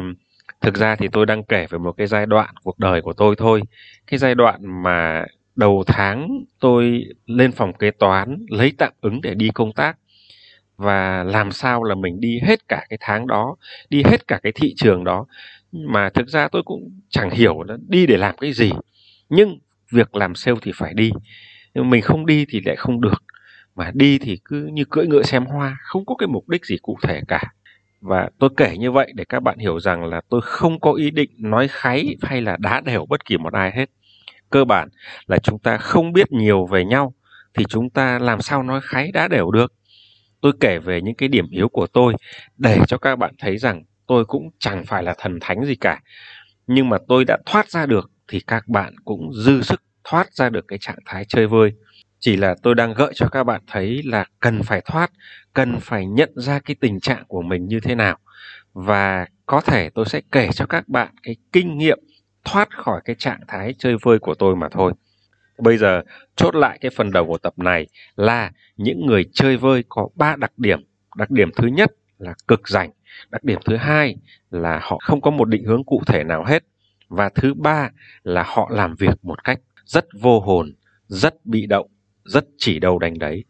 thực 0.62 0.76
ra 0.76 0.96
thì 0.96 1.08
tôi 1.12 1.26
đang 1.26 1.44
kể 1.44 1.68
về 1.70 1.78
một 1.78 1.92
cái 1.92 2.08
giai 2.08 2.26
đoạn 2.26 2.56
cuộc 2.64 2.80
đời 2.80 3.02
của 3.02 3.14
tôi 3.14 3.36
thôi. 3.38 3.62
Cái 4.08 4.18
giai 4.18 4.36
đoạn 4.36 4.84
mà 4.84 5.26
đầu 5.58 5.84
tháng 5.88 6.30
tôi 6.60 7.04
lên 7.26 7.52
phòng 7.52 7.74
kế 7.74 7.92
toán, 7.92 8.46
lấy 8.50 8.74
tạm 8.78 8.94
ứng 9.02 9.22
để 9.22 9.34
đi 9.34 9.50
công 9.54 9.74
tác. 9.74 9.98
Và 10.78 11.24
làm 11.24 11.52
sao 11.52 11.84
là 11.84 11.96
mình 11.96 12.20
đi 12.20 12.40
hết 12.44 12.68
cả 12.68 12.86
cái 12.90 12.98
tháng 13.02 13.28
đó, 13.28 13.56
đi 13.90 14.04
hết 14.06 14.28
cả 14.28 14.40
cái 14.44 14.52
thị 14.52 14.74
trường 14.78 15.04
đó. 15.04 15.26
Mà 15.72 16.10
thực 16.10 16.28
ra 16.28 16.48
tôi 16.48 16.64
cũng 16.64 17.00
chẳng 17.10 17.30
hiểu 17.30 17.64
là 17.64 17.78
đi 17.88 18.06
để 18.06 18.18
làm 18.18 18.38
cái 18.38 18.54
gì. 18.54 18.72
Nhưng 19.30 19.60
việc 19.92 20.16
làm 20.16 20.36
sale 20.36 20.58
thì 20.62 20.72
phải 20.76 20.94
đi. 20.94 21.12
Nhưng 21.74 21.90
mình 21.90 22.02
không 22.02 22.26
đi 22.26 22.46
thì 22.50 22.62
lại 22.66 22.76
không 22.76 23.02
được. 23.02 23.24
Mà 23.76 23.92
đi 23.94 24.20
thì 24.20 24.40
cứ 24.46 24.70
như 24.74 24.86
cưỡi 24.86 25.08
ngựa 25.08 25.24
xem 25.24 25.46
hoa, 25.46 25.78
không 25.84 26.06
có 26.06 26.16
cái 26.16 26.28
mục 26.28 26.50
đích 26.50 26.66
gì 26.66 26.78
cụ 26.82 26.98
thể 27.02 27.22
cả. 27.28 27.42
Và 28.02 28.30
tôi 28.40 28.50
kể 28.58 28.78
như 28.78 28.92
vậy 28.92 29.12
để 29.16 29.26
các 29.30 29.40
bạn 29.40 29.58
hiểu 29.58 29.80
rằng 29.80 30.06
là 30.06 30.22
tôi 30.30 30.42
không 30.44 30.80
có 30.80 30.94
ý 30.94 31.12
định 31.12 31.30
nói 31.38 31.68
kháy 31.68 32.16
hay 32.22 32.42
là 32.42 32.58
đá 32.60 32.82
đều 32.82 33.06
bất 33.06 33.26
kỳ 33.26 33.38
một 33.38 33.54
ai 33.54 33.72
hết 33.76 33.90
cơ 34.50 34.66
bản 34.66 34.90
là 35.28 35.38
chúng 35.38 35.60
ta 35.60 35.78
không 35.78 36.14
biết 36.14 36.32
nhiều 36.32 36.66
về 36.66 36.86
nhau, 36.86 37.14
thì 37.54 37.66
chúng 37.70 37.90
ta 37.90 38.20
làm 38.20 38.42
sao 38.42 38.64
nói 38.64 38.82
kháy 38.84 39.12
đá 39.14 39.28
đều 39.28 39.52
được. 39.52 39.74
Tôi 40.42 40.52
kể 40.60 40.80
về 40.80 41.02
những 41.02 41.16
cái 41.16 41.30
điểm 41.30 41.46
yếu 41.50 41.70
của 41.70 41.88
tôi 41.88 42.14
để 42.58 42.80
cho 42.88 42.98
các 42.98 43.16
bạn 43.16 43.34
thấy 43.40 43.58
rằng 43.58 43.84
tôi 44.08 44.26
cũng 44.26 44.50
chẳng 44.60 44.86
phải 44.86 45.04
là 45.04 45.16
thần 45.18 45.38
thánh 45.42 45.66
gì 45.66 45.76
cả. 45.76 46.02
Nhưng 46.68 46.90
mà 46.90 46.98
tôi 47.08 47.26
đã 47.26 47.38
thoát 47.46 47.70
ra 47.70 47.86
được 47.86 48.12
thì 48.28 48.40
các 48.40 48.68
bạn 48.68 48.94
cũng 49.06 49.34
dư 49.34 49.62
sức 49.62 49.82
thoát 50.04 50.34
ra 50.34 50.50
được 50.50 50.66
cái 50.68 50.80
trạng 50.82 51.00
thái 51.06 51.26
chơi 51.26 51.48
vơi. 51.48 51.72
Chỉ 52.20 52.36
là 52.36 52.56
tôi 52.64 52.76
đang 52.76 52.94
gợi 52.94 53.12
cho 53.16 53.28
các 53.28 53.44
bạn 53.44 53.62
thấy 53.68 54.02
là 54.06 54.26
cần 54.40 54.64
phải 54.64 54.82
thoát, 54.86 55.12
cần 55.54 55.80
phải 55.80 56.06
nhận 56.06 56.32
ra 56.36 56.60
cái 56.60 56.76
tình 56.80 57.00
trạng 57.00 57.24
của 57.28 57.42
mình 57.42 57.68
như 57.68 57.80
thế 57.80 57.96
nào. 57.96 58.18
Và 58.74 59.26
có 59.46 59.62
thể 59.62 59.90
tôi 59.90 60.06
sẽ 60.06 60.22
kể 60.32 60.50
cho 60.54 60.66
các 60.66 60.88
bạn 60.88 61.14
cái 61.24 61.36
kinh 61.54 61.78
nghiệm 61.78 62.00
thoát 62.48 62.78
khỏi 62.78 63.02
cái 63.06 63.16
trạng 63.16 63.40
thái 63.48 63.76
chơi 63.78 63.96
vơi 64.02 64.20
của 64.20 64.36
tôi 64.36 64.56
mà 64.56 64.68
thôi. 64.72 64.94
Bây 65.58 65.78
giờ, 65.78 66.02
chốt 66.36 66.56
lại 66.56 66.78
cái 66.82 66.92
phần 66.96 67.12
đầu 67.12 67.26
của 67.26 67.38
tập 67.38 67.60
này 67.60 67.88
là 68.16 68.52
những 68.78 69.06
người 69.06 69.26
chơi 69.34 69.58
vơi 69.58 69.84
có 69.90 70.10
ba 70.16 70.36
đặc 70.36 70.52
điểm. 70.58 70.80
Đặc 71.16 71.32
điểm 71.32 71.50
thứ 71.56 71.68
nhất 71.68 71.92
là 72.18 72.34
cực 72.48 72.68
rảnh, 72.70 72.90
đặc 73.30 73.44
điểm 73.44 73.60
thứ 73.66 73.76
hai 73.76 74.16
là 74.52 74.80
họ 74.84 74.98
không 75.02 75.22
có 75.22 75.32
một 75.32 75.46
định 75.46 75.64
hướng 75.64 75.84
cụ 75.84 76.02
thể 76.08 76.24
nào 76.24 76.44
hết, 76.44 76.64
và 77.10 77.30
thứ 77.36 77.54
ba 77.54 77.90
là 78.24 78.44
họ 78.48 78.70
làm 78.72 78.96
việc 78.96 79.26
một 79.26 79.44
cách 79.44 79.60
rất 79.86 80.06
vô 80.22 80.40
hồn, 80.40 80.74
rất 81.08 81.46
bị 81.46 81.66
động, 81.66 81.88
rất 82.24 82.46
chỉ 82.58 82.80
đầu 82.80 83.00
đánh 83.00 83.20
đấy. 83.20 83.44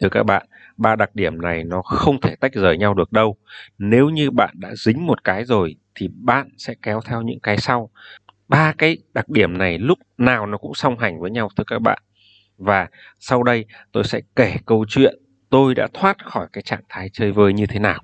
Thưa 0.00 0.08
các 0.08 0.22
bạn, 0.22 0.46
ba 0.76 0.96
đặc 0.96 1.14
điểm 1.14 1.40
này 1.40 1.64
nó 1.64 1.82
không 1.82 2.20
thể 2.20 2.36
tách 2.36 2.54
rời 2.54 2.78
nhau 2.78 2.94
được 2.94 3.12
đâu. 3.12 3.36
Nếu 3.78 4.08
như 4.08 4.30
bạn 4.30 4.54
đã 4.54 4.74
dính 4.74 5.06
một 5.06 5.24
cái 5.24 5.44
rồi 5.44 5.76
thì 5.94 6.08
bạn 6.08 6.48
sẽ 6.56 6.74
kéo 6.82 7.00
theo 7.04 7.22
những 7.22 7.40
cái 7.40 7.58
sau 7.58 7.90
ba 8.48 8.72
cái 8.78 8.98
đặc 9.14 9.28
điểm 9.28 9.58
này 9.58 9.78
lúc 9.78 9.98
nào 10.18 10.46
nó 10.46 10.58
cũng 10.58 10.74
song 10.74 10.98
hành 10.98 11.20
với 11.20 11.30
nhau, 11.30 11.48
thưa 11.56 11.64
các 11.66 11.78
bạn. 11.78 11.98
Và 12.58 12.88
sau 13.18 13.42
đây 13.42 13.64
tôi 13.92 14.04
sẽ 14.04 14.20
kể 14.36 14.56
câu 14.66 14.84
chuyện 14.88 15.14
tôi 15.50 15.74
đã 15.74 15.88
thoát 15.94 16.24
khỏi 16.24 16.46
cái 16.52 16.62
trạng 16.62 16.82
thái 16.88 17.10
chơi 17.12 17.32
vơi 17.32 17.52
như 17.52 17.66
thế 17.66 17.78
nào. 17.78 18.00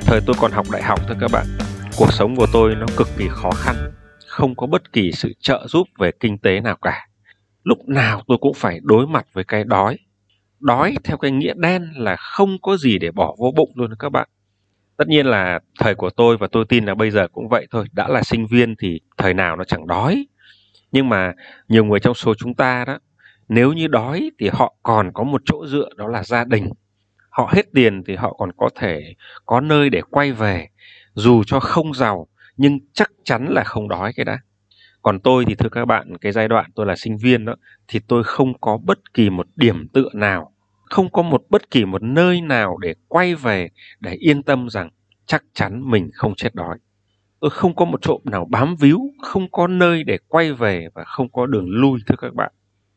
Thời 0.00 0.20
tôi 0.26 0.36
còn 0.40 0.52
học 0.52 0.66
đại 0.72 0.82
học 0.82 1.00
thôi 1.06 1.16
các 1.20 1.30
bạn, 1.32 1.46
cuộc 1.98 2.12
sống 2.12 2.36
của 2.36 2.46
tôi 2.52 2.74
nó 2.74 2.86
cực 2.96 3.08
kỳ 3.18 3.28
khó 3.30 3.50
khăn, 3.50 3.76
không 4.26 4.54
có 4.54 4.66
bất 4.66 4.92
kỳ 4.92 5.12
sự 5.12 5.32
trợ 5.40 5.66
giúp 5.68 5.88
về 5.98 6.10
kinh 6.20 6.38
tế 6.38 6.60
nào 6.60 6.76
cả. 6.82 7.08
Lúc 7.64 7.88
nào 7.88 8.22
tôi 8.26 8.38
cũng 8.40 8.54
phải 8.54 8.80
đối 8.82 9.06
mặt 9.06 9.26
với 9.32 9.44
cái 9.44 9.64
đói 9.64 9.98
đói 10.60 10.94
theo 11.04 11.16
cái 11.16 11.30
nghĩa 11.30 11.54
đen 11.56 11.92
là 11.96 12.16
không 12.16 12.56
có 12.62 12.76
gì 12.76 12.98
để 12.98 13.10
bỏ 13.10 13.34
vô 13.38 13.52
bụng 13.56 13.72
luôn 13.74 13.90
các 13.98 14.08
bạn. 14.08 14.28
Tất 14.96 15.08
nhiên 15.08 15.26
là 15.26 15.60
thời 15.80 15.94
của 15.94 16.10
tôi 16.10 16.36
và 16.36 16.48
tôi 16.52 16.64
tin 16.68 16.84
là 16.84 16.94
bây 16.94 17.10
giờ 17.10 17.28
cũng 17.28 17.48
vậy 17.48 17.66
thôi, 17.70 17.86
đã 17.92 18.08
là 18.08 18.22
sinh 18.22 18.46
viên 18.46 18.74
thì 18.76 19.00
thời 19.16 19.34
nào 19.34 19.56
nó 19.56 19.64
chẳng 19.64 19.86
đói. 19.86 20.26
Nhưng 20.92 21.08
mà 21.08 21.32
nhiều 21.68 21.84
người 21.84 22.00
trong 22.00 22.14
số 22.14 22.34
chúng 22.34 22.54
ta 22.54 22.84
đó, 22.84 22.98
nếu 23.48 23.72
như 23.72 23.86
đói 23.86 24.30
thì 24.38 24.48
họ 24.52 24.74
còn 24.82 25.12
có 25.12 25.24
một 25.24 25.42
chỗ 25.44 25.66
dựa, 25.66 25.88
đó 25.96 26.06
là 26.08 26.22
gia 26.22 26.44
đình. 26.44 26.70
Họ 27.30 27.50
hết 27.52 27.66
tiền 27.74 28.02
thì 28.06 28.16
họ 28.16 28.32
còn 28.32 28.52
có 28.56 28.70
thể 28.74 29.14
có 29.46 29.60
nơi 29.60 29.90
để 29.90 30.02
quay 30.10 30.32
về, 30.32 30.68
dù 31.14 31.42
cho 31.46 31.60
không 31.60 31.94
giàu, 31.94 32.28
nhưng 32.56 32.78
chắc 32.92 33.10
chắn 33.24 33.46
là 33.48 33.64
không 33.64 33.88
đói 33.88 34.12
cái 34.16 34.24
đã 34.24 34.38
còn 35.08 35.20
tôi 35.20 35.44
thì 35.44 35.54
thưa 35.54 35.68
các 35.68 35.84
bạn, 35.84 36.16
cái 36.20 36.32
giai 36.32 36.48
đoạn 36.48 36.70
tôi 36.74 36.86
là 36.86 36.96
sinh 36.96 37.16
viên 37.16 37.44
đó, 37.44 37.54
thì 37.88 38.00
tôi 38.08 38.24
không 38.24 38.58
có 38.60 38.78
bất 38.84 39.14
kỳ 39.14 39.30
một 39.30 39.46
điểm 39.56 39.88
tựa 39.88 40.08
nào, 40.12 40.52
không 40.84 41.10
có 41.12 41.22
một 41.22 41.42
bất 41.48 41.70
kỳ 41.70 41.84
một 41.84 42.02
nơi 42.02 42.40
nào 42.40 42.76
để 42.76 42.94
quay 43.08 43.34
về 43.34 43.68
để 44.00 44.12
yên 44.12 44.42
tâm 44.42 44.70
rằng 44.70 44.90
chắc 45.26 45.44
chắn 45.52 45.90
mình 45.90 46.10
không 46.14 46.34
chết 46.34 46.54
đói. 46.54 46.78
Tôi 47.40 47.50
không 47.50 47.74
có 47.74 47.84
một 47.84 48.02
chỗ 48.02 48.20
nào 48.24 48.46
bám 48.50 48.76
víu, 48.76 49.00
không 49.22 49.50
có 49.50 49.66
nơi 49.66 50.04
để 50.04 50.18
quay 50.28 50.52
về 50.52 50.88
và 50.94 51.04
không 51.04 51.28
có 51.32 51.46
đường 51.46 51.66
lui, 51.68 52.00
thưa 52.06 52.16
các 52.18 52.34
bạn. 52.34 52.52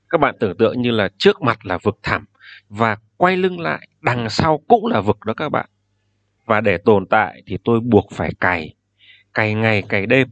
Các 0.09 0.21
bạn 0.21 0.35
tưởng 0.39 0.57
tượng 0.57 0.81
như 0.81 0.91
là 0.91 1.09
trước 1.17 1.41
mặt 1.41 1.65
là 1.65 1.77
vực 1.77 1.99
thẳm 2.03 2.25
và 2.69 2.97
quay 3.17 3.37
lưng 3.37 3.59
lại, 3.59 3.87
đằng 4.01 4.29
sau 4.29 4.57
cũng 4.67 4.85
là 4.85 5.01
vực 5.01 5.17
đó 5.25 5.33
các 5.33 5.49
bạn. 5.49 5.69
Và 6.45 6.61
để 6.61 6.77
tồn 6.77 7.05
tại 7.05 7.43
thì 7.45 7.57
tôi 7.63 7.79
buộc 7.79 8.11
phải 8.11 8.33
cày 8.39 8.73
cày 9.33 9.53
ngày, 9.53 9.81
cày 9.81 10.05
đêm 10.05 10.27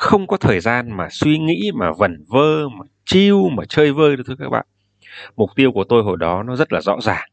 không 0.00 0.26
có 0.26 0.36
thời 0.36 0.60
gian 0.60 0.96
mà 0.96 1.08
suy 1.10 1.38
nghĩ, 1.38 1.70
mà 1.74 1.92
vẩn 1.98 2.24
vơ, 2.28 2.68
mà 2.68 2.84
chiêu 3.04 3.48
mà 3.48 3.64
chơi 3.68 3.92
vơi 3.92 4.16
được 4.16 4.22
thưa 4.26 4.34
các 4.38 4.48
bạn. 4.50 4.66
Mục 5.36 5.50
tiêu 5.56 5.72
của 5.72 5.84
tôi 5.84 6.02
hồi 6.02 6.16
đó 6.20 6.42
nó 6.42 6.56
rất 6.56 6.72
là 6.72 6.80
rõ 6.80 6.96
ràng, 7.00 7.28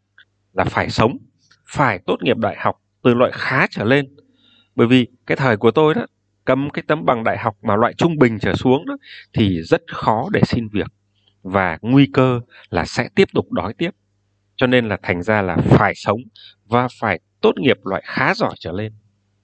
là 0.53 0.63
phải 0.63 0.89
sống, 0.89 1.17
phải 1.69 2.00
tốt 2.05 2.17
nghiệp 2.21 2.38
đại 2.38 2.55
học 2.59 2.75
từ 3.03 3.13
loại 3.13 3.31
khá 3.33 3.67
trở 3.69 3.83
lên. 3.83 4.05
Bởi 4.75 4.88
vì 4.88 5.07
cái 5.25 5.36
thời 5.36 5.57
của 5.57 5.71
tôi 5.71 5.93
đó, 5.93 6.05
cầm 6.45 6.69
cái 6.69 6.83
tấm 6.88 7.05
bằng 7.05 7.24
đại 7.24 7.38
học 7.38 7.57
mà 7.62 7.75
loại 7.75 7.93
trung 7.93 8.17
bình 8.17 8.39
trở 8.39 8.55
xuống 8.55 8.86
đó, 8.86 8.97
thì 9.33 9.62
rất 9.62 9.81
khó 9.88 10.27
để 10.33 10.41
xin 10.45 10.67
việc. 10.71 10.88
Và 11.43 11.77
nguy 11.81 12.09
cơ 12.13 12.41
là 12.69 12.86
sẽ 12.86 13.09
tiếp 13.15 13.27
tục 13.33 13.51
đói 13.51 13.74
tiếp. 13.77 13.91
Cho 14.55 14.67
nên 14.67 14.89
là 14.89 14.97
thành 15.03 15.24
ra 15.24 15.41
là 15.41 15.57
phải 15.57 15.95
sống 15.95 16.19
và 16.65 16.88
phải 17.00 17.19
tốt 17.41 17.53
nghiệp 17.57 17.77
loại 17.83 18.03
khá 18.05 18.33
giỏi 18.33 18.53
trở 18.59 18.71
lên 18.71 18.93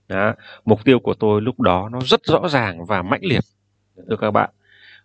đó. 0.07 0.33
mục 0.65 0.85
tiêu 0.85 0.99
của 0.99 1.13
tôi 1.13 1.41
lúc 1.41 1.59
đó 1.59 1.89
nó 1.91 1.99
rất 2.05 2.21
rõ 2.25 2.47
ràng 2.49 2.85
và 2.85 3.01
mãnh 3.01 3.25
liệt, 3.25 3.43
thưa 4.09 4.15
các 4.21 4.31
bạn. 4.31 4.49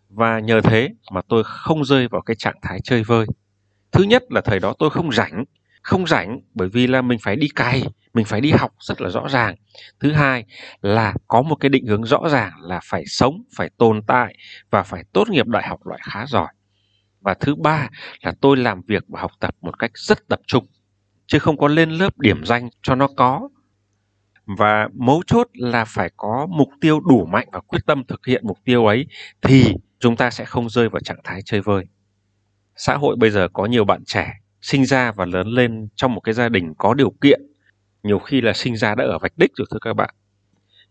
Và 0.09 0.39
nhờ 0.39 0.61
thế 0.61 0.89
mà 1.13 1.21
tôi 1.29 1.43
không 1.45 1.85
rơi 1.85 2.09
vào 2.09 2.21
cái 2.23 2.37
trạng 2.37 2.57
thái 2.63 2.81
chơi 2.85 3.03
vơi. 3.03 3.27
Thứ 3.93 4.03
nhất 4.05 4.23
là 4.31 4.41
thời 4.41 4.61
đó 4.61 4.75
tôi 4.79 4.91
không 4.91 5.13
rảnh 5.13 5.45
không 5.89 6.07
rảnh 6.07 6.41
bởi 6.55 6.69
vì 6.69 6.87
là 6.87 7.03
mình 7.03 7.19
phải 7.23 7.37
đi 7.37 7.49
cày, 7.57 7.83
mình 8.15 8.25
phải 8.25 8.41
đi 8.41 8.51
học 8.51 8.73
rất 8.81 9.01
là 9.01 9.09
rõ 9.09 9.29
ràng. 9.29 9.57
Thứ 10.01 10.13
hai 10.13 10.45
là 10.83 11.15
có 11.29 11.43
một 11.43 11.55
cái 11.55 11.69
định 11.69 11.87
hướng 11.87 12.05
rõ 12.05 12.29
ràng 12.29 12.53
là 12.61 12.81
phải 12.85 13.05
sống, 13.07 13.43
phải 13.57 13.71
tồn 13.79 14.03
tại 14.07 14.35
và 14.71 14.83
phải 14.83 15.05
tốt 15.13 15.29
nghiệp 15.29 15.47
đại 15.47 15.69
học 15.69 15.87
loại 15.87 16.01
khá 16.05 16.27
giỏi. 16.27 16.49
Và 17.21 17.35
thứ 17.35 17.55
ba 17.55 17.89
là 18.23 18.33
tôi 18.41 18.57
làm 18.57 18.83
việc 18.87 19.05
và 19.09 19.21
học 19.21 19.31
tập 19.41 19.55
một 19.61 19.79
cách 19.79 19.91
rất 19.95 20.29
tập 20.29 20.41
trung, 20.47 20.67
chứ 21.27 21.39
không 21.39 21.57
có 21.57 21.69
lên 21.69 21.91
lớp 21.91 22.19
điểm 22.19 22.45
danh 22.45 22.69
cho 22.83 22.95
nó 22.95 23.09
có 23.17 23.49
và 24.57 24.89
mấu 24.95 25.23
chốt 25.27 25.49
là 25.55 25.85
phải 25.85 26.11
có 26.17 26.47
mục 26.51 26.69
tiêu 26.81 27.01
đủ 27.01 27.27
mạnh 27.27 27.49
và 27.53 27.61
quyết 27.61 27.87
tâm 27.87 28.05
thực 28.09 28.27
hiện 28.27 28.47
mục 28.47 28.59
tiêu 28.65 28.87
ấy 28.87 29.07
thì 29.43 29.75
chúng 30.01 30.17
ta 30.17 30.31
sẽ 30.31 30.45
không 30.45 30.69
rơi 30.69 30.89
vào 30.89 31.01
trạng 31.01 31.21
thái 31.25 31.41
chơi 31.45 31.61
vơi. 31.61 31.85
Xã 32.77 32.97
hội 32.97 33.17
bây 33.17 33.31
giờ 33.31 33.49
có 33.53 33.67
nhiều 33.67 33.85
bạn 33.85 34.05
trẻ 34.05 34.33
sinh 34.61 34.85
ra 34.87 35.13
và 35.13 35.27
lớn 35.27 35.49
lên 35.49 35.89
trong 35.97 36.15
một 36.15 36.21
cái 36.21 36.35
gia 36.35 36.49
đình 36.49 36.75
có 36.79 36.95
điều 36.95 37.11
kiện, 37.11 37.41
nhiều 38.03 38.19
khi 38.19 38.41
là 38.41 38.53
sinh 38.53 38.77
ra 38.77 38.95
đã 38.95 39.05
ở 39.05 39.19
vạch 39.19 39.33
đích 39.37 39.51
rồi 39.57 39.67
thưa 39.71 39.79
các 39.81 39.95
bạn. 39.95 40.15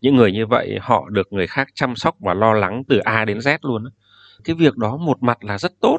Những 0.00 0.16
người 0.16 0.32
như 0.32 0.46
vậy 0.46 0.78
họ 0.82 1.08
được 1.10 1.32
người 1.32 1.46
khác 1.46 1.68
chăm 1.74 1.96
sóc 1.96 2.16
và 2.20 2.34
lo 2.34 2.52
lắng 2.52 2.82
từ 2.88 2.98
A 2.98 3.24
đến 3.24 3.38
Z 3.38 3.58
luôn 3.62 3.84
cái 4.44 4.56
việc 4.56 4.76
đó 4.76 4.96
một 4.96 5.22
mặt 5.22 5.44
là 5.44 5.58
rất 5.58 5.72
tốt 5.80 5.98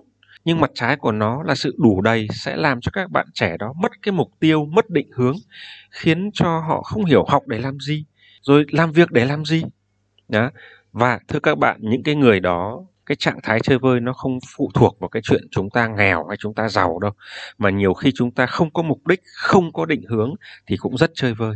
nhưng 0.50 0.62
mặt 0.62 0.72
trái 0.74 0.96
của 0.96 1.12
nó 1.12 1.44
là 1.44 1.56
sự 1.56 1.75
đủ 1.77 2.01
đầy 2.01 2.27
sẽ 2.34 2.56
làm 2.56 2.82
cho 2.82 2.89
các 2.94 3.12
bạn 3.12 3.25
trẻ 3.34 3.58
đó 3.60 3.74
mất 3.82 3.91
cái 4.01 4.12
mục 4.12 4.32
tiêu, 4.39 4.65
mất 4.65 4.89
định 4.89 5.10
hướng, 5.15 5.36
khiến 5.91 6.29
cho 6.34 6.60
họ 6.60 6.82
không 6.82 7.06
hiểu 7.06 7.25
học 7.27 7.48
để 7.48 7.60
làm 7.60 7.79
gì, 7.79 8.06
rồi 8.41 8.65
làm 8.72 8.91
việc 8.91 9.12
để 9.12 9.25
làm 9.25 9.46
gì. 9.46 9.63
Đó. 10.27 10.50
Và 10.91 11.20
thưa 11.27 11.39
các 11.39 11.58
bạn, 11.58 11.77
những 11.82 12.03
cái 12.03 12.15
người 12.15 12.39
đó, 12.39 12.86
cái 13.06 13.15
trạng 13.15 13.39
thái 13.44 13.60
chơi 13.60 13.79
vơi 13.79 14.00
nó 14.00 14.13
không 14.13 14.39
phụ 14.56 14.72
thuộc 14.74 15.00
vào 15.00 15.10
cái 15.10 15.22
chuyện 15.25 15.48
chúng 15.51 15.70
ta 15.70 15.88
nghèo 15.88 16.25
hay 16.27 16.38
chúng 16.39 16.53
ta 16.53 16.70
giàu 16.70 17.00
đâu, 17.00 17.12
mà 17.58 17.70
nhiều 17.70 17.94
khi 17.94 18.12
chúng 18.15 18.32
ta 18.32 18.46
không 18.46 18.74
có 18.74 18.84
mục 18.84 19.08
đích, 19.08 19.22
không 19.36 19.74
có 19.74 19.86
định 19.86 20.01
hướng 20.10 20.34
thì 20.68 20.77
cũng 20.77 20.98
rất 20.98 21.12
chơi 21.13 21.34
vơi 21.34 21.56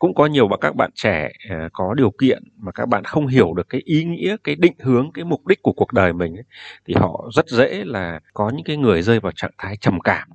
cũng 0.00 0.14
có 0.14 0.26
nhiều 0.26 0.48
các 0.60 0.76
bạn 0.76 0.90
trẻ 0.94 1.30
à, 1.50 1.68
có 1.72 1.94
điều 1.94 2.10
kiện 2.10 2.42
mà 2.56 2.72
các 2.72 2.88
bạn 2.88 3.04
không 3.04 3.26
hiểu 3.26 3.54
được 3.54 3.68
cái 3.68 3.80
ý 3.84 4.04
nghĩa 4.04 4.36
cái 4.44 4.54
định 4.54 4.74
hướng 4.80 5.12
cái 5.12 5.24
mục 5.24 5.46
đích 5.46 5.62
của 5.62 5.72
cuộc 5.72 5.92
đời 5.92 6.12
mình 6.12 6.36
ấy, 6.36 6.44
thì 6.86 6.94
họ 6.96 7.30
rất 7.34 7.48
dễ 7.48 7.84
là 7.84 8.20
có 8.34 8.50
những 8.54 8.64
cái 8.64 8.76
người 8.76 9.02
rơi 9.02 9.20
vào 9.20 9.32
trạng 9.36 9.50
thái 9.58 9.76
trầm 9.76 10.00
cảm. 10.00 10.28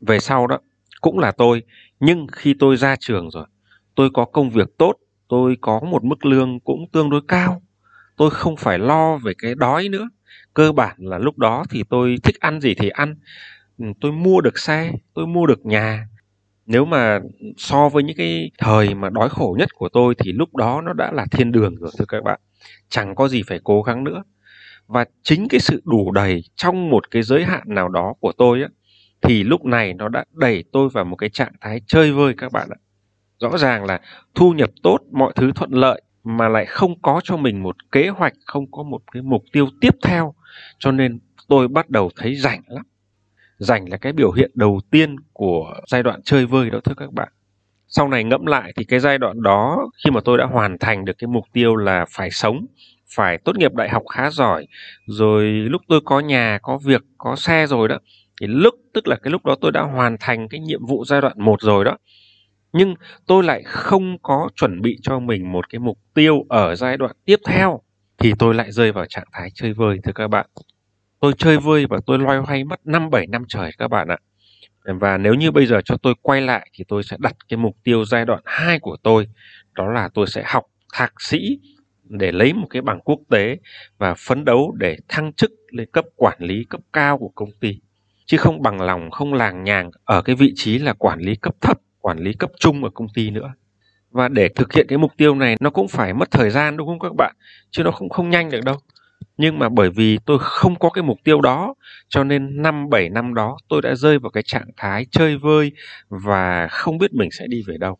Về 0.00 0.20
sau 0.20 0.46
đó 0.46 0.58
cũng 1.00 1.18
là 1.18 1.32
tôi 1.32 1.62
nhưng 2.00 2.26
khi 2.32 2.54
tôi 2.58 2.76
ra 2.76 2.96
trường 3.00 3.30
rồi 3.30 3.46
tôi 3.94 4.10
có 4.14 4.24
công 4.24 4.50
việc 4.50 4.68
tốt 4.78 4.94
tôi 5.28 5.56
có 5.60 5.80
một 5.80 6.04
mức 6.04 6.26
lương 6.26 6.60
cũng 6.60 6.90
tương 6.92 7.10
đối 7.10 7.20
cao 7.28 7.62
tôi 8.16 8.30
không 8.30 8.56
phải 8.56 8.78
lo 8.78 9.18
về 9.18 9.32
cái 9.38 9.54
đói 9.54 9.88
nữa. 9.88 10.08
Cơ 10.54 10.72
bản 10.72 10.96
là 10.98 11.18
lúc 11.18 11.38
đó 11.38 11.64
thì 11.70 11.82
tôi 11.90 12.16
thích 12.22 12.36
ăn 12.40 12.60
gì 12.60 12.74
thì 12.74 12.88
ăn. 12.88 13.16
Ừ, 13.78 13.86
tôi 14.00 14.12
mua 14.12 14.40
được 14.40 14.58
xe 14.58 14.92
tôi 15.14 15.26
mua 15.26 15.46
được 15.46 15.66
nhà 15.66 16.08
nếu 16.68 16.84
mà 16.84 17.20
so 17.56 17.88
với 17.88 18.02
những 18.02 18.16
cái 18.16 18.50
thời 18.58 18.94
mà 18.94 19.10
đói 19.10 19.28
khổ 19.28 19.56
nhất 19.58 19.74
của 19.74 19.88
tôi 19.88 20.14
thì 20.18 20.32
lúc 20.32 20.56
đó 20.56 20.80
nó 20.84 20.92
đã 20.92 21.12
là 21.12 21.26
thiên 21.30 21.52
đường 21.52 21.76
rồi, 21.76 21.90
thưa 21.98 22.04
các 22.08 22.24
bạn. 22.24 22.40
Chẳng 22.88 23.14
có 23.14 23.28
gì 23.28 23.42
phải 23.46 23.60
cố 23.64 23.82
gắng 23.82 24.04
nữa. 24.04 24.22
Và 24.86 25.04
chính 25.22 25.48
cái 25.48 25.60
sự 25.60 25.82
đủ 25.84 26.12
đầy 26.12 26.42
trong 26.56 26.90
một 26.90 27.10
cái 27.10 27.22
giới 27.22 27.44
hạn 27.44 27.62
nào 27.66 27.88
đó 27.88 28.14
của 28.20 28.32
tôi 28.32 28.62
á, 28.62 28.68
thì 29.22 29.44
lúc 29.44 29.64
này 29.64 29.94
nó 29.94 30.08
đã 30.08 30.24
đẩy 30.32 30.64
tôi 30.72 30.88
vào 30.88 31.04
một 31.04 31.16
cái 31.16 31.30
trạng 31.30 31.52
thái 31.60 31.80
chơi 31.86 32.12
vơi 32.12 32.34
các 32.36 32.52
bạn 32.52 32.68
ạ. 32.70 32.78
Rõ 33.38 33.58
ràng 33.58 33.84
là 33.84 34.00
thu 34.34 34.52
nhập 34.52 34.70
tốt, 34.82 34.98
mọi 35.12 35.32
thứ 35.36 35.52
thuận 35.54 35.70
lợi 35.70 36.02
mà 36.24 36.48
lại 36.48 36.66
không 36.66 37.02
có 37.02 37.20
cho 37.24 37.36
mình 37.36 37.62
một 37.62 37.76
kế 37.92 38.08
hoạch, 38.08 38.32
không 38.46 38.70
có 38.70 38.82
một 38.82 39.00
cái 39.12 39.22
mục 39.22 39.44
tiêu 39.52 39.68
tiếp 39.80 39.96
theo. 40.02 40.34
Cho 40.78 40.92
nên 40.92 41.18
tôi 41.48 41.68
bắt 41.68 41.90
đầu 41.90 42.10
thấy 42.16 42.34
rảnh 42.34 42.62
lắm 42.66 42.84
rảnh 43.58 43.88
là 43.88 43.96
cái 43.96 44.12
biểu 44.12 44.32
hiện 44.32 44.50
đầu 44.54 44.80
tiên 44.90 45.16
của 45.32 45.74
giai 45.86 46.02
đoạn 46.02 46.20
chơi 46.24 46.46
vơi 46.46 46.70
đó, 46.70 46.80
thưa 46.84 46.94
các 46.96 47.12
bạn. 47.12 47.28
Sau 47.88 48.08
này 48.08 48.24
ngẫm 48.24 48.46
lại 48.46 48.72
thì 48.76 48.84
cái 48.84 49.00
giai 49.00 49.18
đoạn 49.18 49.42
đó, 49.42 49.90
khi 50.04 50.10
mà 50.10 50.20
tôi 50.24 50.38
đã 50.38 50.44
hoàn 50.44 50.78
thành 50.78 51.04
được 51.04 51.12
cái 51.18 51.28
mục 51.28 51.44
tiêu 51.52 51.76
là 51.76 52.06
phải 52.10 52.30
sống, 52.30 52.66
phải 53.16 53.38
tốt 53.38 53.56
nghiệp 53.56 53.74
đại 53.74 53.88
học 53.88 54.02
khá 54.14 54.30
giỏi, 54.30 54.66
rồi 55.06 55.44
lúc 55.44 55.82
tôi 55.88 56.00
có 56.04 56.20
nhà, 56.20 56.58
có 56.62 56.78
việc, 56.84 57.02
có 57.18 57.36
xe 57.36 57.66
rồi 57.66 57.88
đó, 57.88 57.98
thì 58.40 58.46
lúc, 58.46 58.74
tức 58.94 59.08
là 59.08 59.16
cái 59.16 59.30
lúc 59.30 59.44
đó 59.44 59.56
tôi 59.60 59.72
đã 59.72 59.82
hoàn 59.82 60.16
thành 60.20 60.48
cái 60.48 60.60
nhiệm 60.60 60.86
vụ 60.86 61.04
giai 61.04 61.20
đoạn 61.20 61.34
một 61.36 61.62
rồi 61.62 61.84
đó. 61.84 61.96
Nhưng 62.72 62.94
tôi 63.26 63.44
lại 63.44 63.62
không 63.66 64.18
có 64.22 64.48
chuẩn 64.56 64.80
bị 64.80 64.98
cho 65.02 65.18
mình 65.18 65.52
một 65.52 65.68
cái 65.68 65.78
mục 65.78 65.98
tiêu 66.14 66.46
ở 66.48 66.74
giai 66.76 66.96
đoạn 66.96 67.12
tiếp 67.24 67.36
theo, 67.46 67.80
thì 68.18 68.32
tôi 68.38 68.54
lại 68.54 68.72
rơi 68.72 68.92
vào 68.92 69.06
trạng 69.08 69.26
thái 69.32 69.50
chơi 69.54 69.72
vơi, 69.72 69.98
thưa 70.04 70.12
các 70.12 70.28
bạn 70.28 70.46
tôi 71.20 71.32
chơi 71.38 71.58
vơi 71.58 71.86
và 71.86 71.98
tôi 72.06 72.18
loay 72.18 72.38
hoay 72.38 72.64
mất 72.64 72.86
năm, 72.86 73.10
bảy 73.10 73.26
năm 73.26 73.44
trời 73.48 73.70
các 73.78 73.88
bạn 73.88 74.08
ạ. 74.08 74.18
Và 74.84 75.18
nếu 75.18 75.34
như 75.34 75.50
bây 75.50 75.66
giờ 75.66 75.80
cho 75.84 75.96
tôi 75.96 76.14
quay 76.22 76.40
lại 76.40 76.70
thì 76.72 76.84
tôi 76.88 77.02
sẽ 77.02 77.16
đặt 77.20 77.36
cái 77.48 77.56
mục 77.56 77.76
tiêu 77.84 78.04
giai 78.04 78.24
đoạn 78.24 78.42
2 78.44 78.78
của 78.78 78.96
tôi, 79.02 79.28
đó 79.74 79.92
là 79.92 80.08
tôi 80.14 80.26
sẽ 80.26 80.42
học 80.46 80.64
thạc 80.94 81.12
sĩ 81.20 81.58
để 82.04 82.32
lấy 82.32 82.52
một 82.52 82.66
cái 82.70 82.82
bằng 82.82 83.00
quốc 83.00 83.20
tế 83.30 83.58
và 83.98 84.14
phấn 84.14 84.44
đấu 84.44 84.74
để 84.78 84.96
thăng 85.08 85.32
chức 85.32 85.52
lên 85.70 85.88
cấp 85.92 86.04
quản 86.16 86.36
lý 86.40 86.64
cấp 86.70 86.80
cao 86.92 87.18
của 87.18 87.30
công 87.34 87.50
ty. 87.60 87.80
Chứ 88.26 88.36
không 88.36 88.62
bằng 88.62 88.80
lòng, 88.80 89.10
không 89.10 89.34
làng 89.34 89.64
nhàng 89.64 89.90
ở 90.04 90.22
cái 90.22 90.36
vị 90.36 90.52
trí 90.56 90.78
là 90.78 90.92
quản 90.92 91.20
lý 91.20 91.34
cấp 91.34 91.54
thấp, 91.60 91.80
quản 92.00 92.18
lý 92.18 92.32
cấp 92.32 92.50
trung 92.60 92.84
ở 92.84 92.90
công 92.94 93.08
ty 93.14 93.30
nữa. 93.30 93.52
Và 94.10 94.28
để 94.28 94.48
thực 94.48 94.72
hiện 94.72 94.86
cái 94.88 94.98
mục 94.98 95.12
tiêu 95.16 95.34
này 95.34 95.56
nó 95.60 95.70
cũng 95.70 95.88
phải 95.88 96.14
mất 96.14 96.30
thời 96.30 96.50
gian, 96.50 96.76
đúng 96.76 96.88
không 96.88 97.00
các 97.00 97.14
bạn? 97.16 97.34
Chứ 97.70 97.82
nó 97.82 97.90
không 97.90 98.08
không 98.08 98.30
nhanh 98.30 98.50
được 98.50 98.64
đâu 98.64 98.76
nhưng 99.38 99.58
mà 99.58 99.68
bởi 99.68 99.90
vì 99.90 100.18
tôi 100.26 100.38
không 100.40 100.78
có 100.78 100.90
cái 100.90 101.02
mục 101.02 101.18
tiêu 101.24 101.40
đó 101.40 101.74
cho 102.08 102.24
nên 102.24 102.62
năm 102.62 102.90
bảy 102.90 103.08
năm 103.08 103.34
đó 103.34 103.56
tôi 103.68 103.82
đã 103.82 103.94
rơi 103.94 104.18
vào 104.18 104.30
cái 104.30 104.42
trạng 104.42 104.70
thái 104.76 105.06
chơi 105.10 105.36
vơi 105.36 105.72
và 106.08 106.68
không 106.70 106.98
biết 106.98 107.14
mình 107.14 107.30
sẽ 107.30 107.46
đi 107.46 107.62
về 107.66 107.76
đâu. 107.78 107.98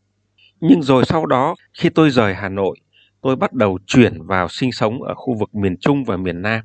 Nhưng 0.61 0.83
rồi 0.83 1.04
sau 1.04 1.26
đó 1.26 1.54
khi 1.75 1.88
tôi 1.88 2.11
rời 2.11 2.35
hà 2.35 2.49
nội 2.49 2.78
tôi 3.23 3.37
bắt 3.37 3.52
đầu 3.52 3.78
chuyển 3.87 4.23
vào 4.26 4.49
sinh 4.49 4.73
sống 4.73 5.02
ở 5.02 5.14
khu 5.14 5.35
vực 5.35 5.54
miền 5.54 5.76
Trung 5.80 6.04
và 6.04 6.16
miền 6.16 6.42
Nam. 6.42 6.61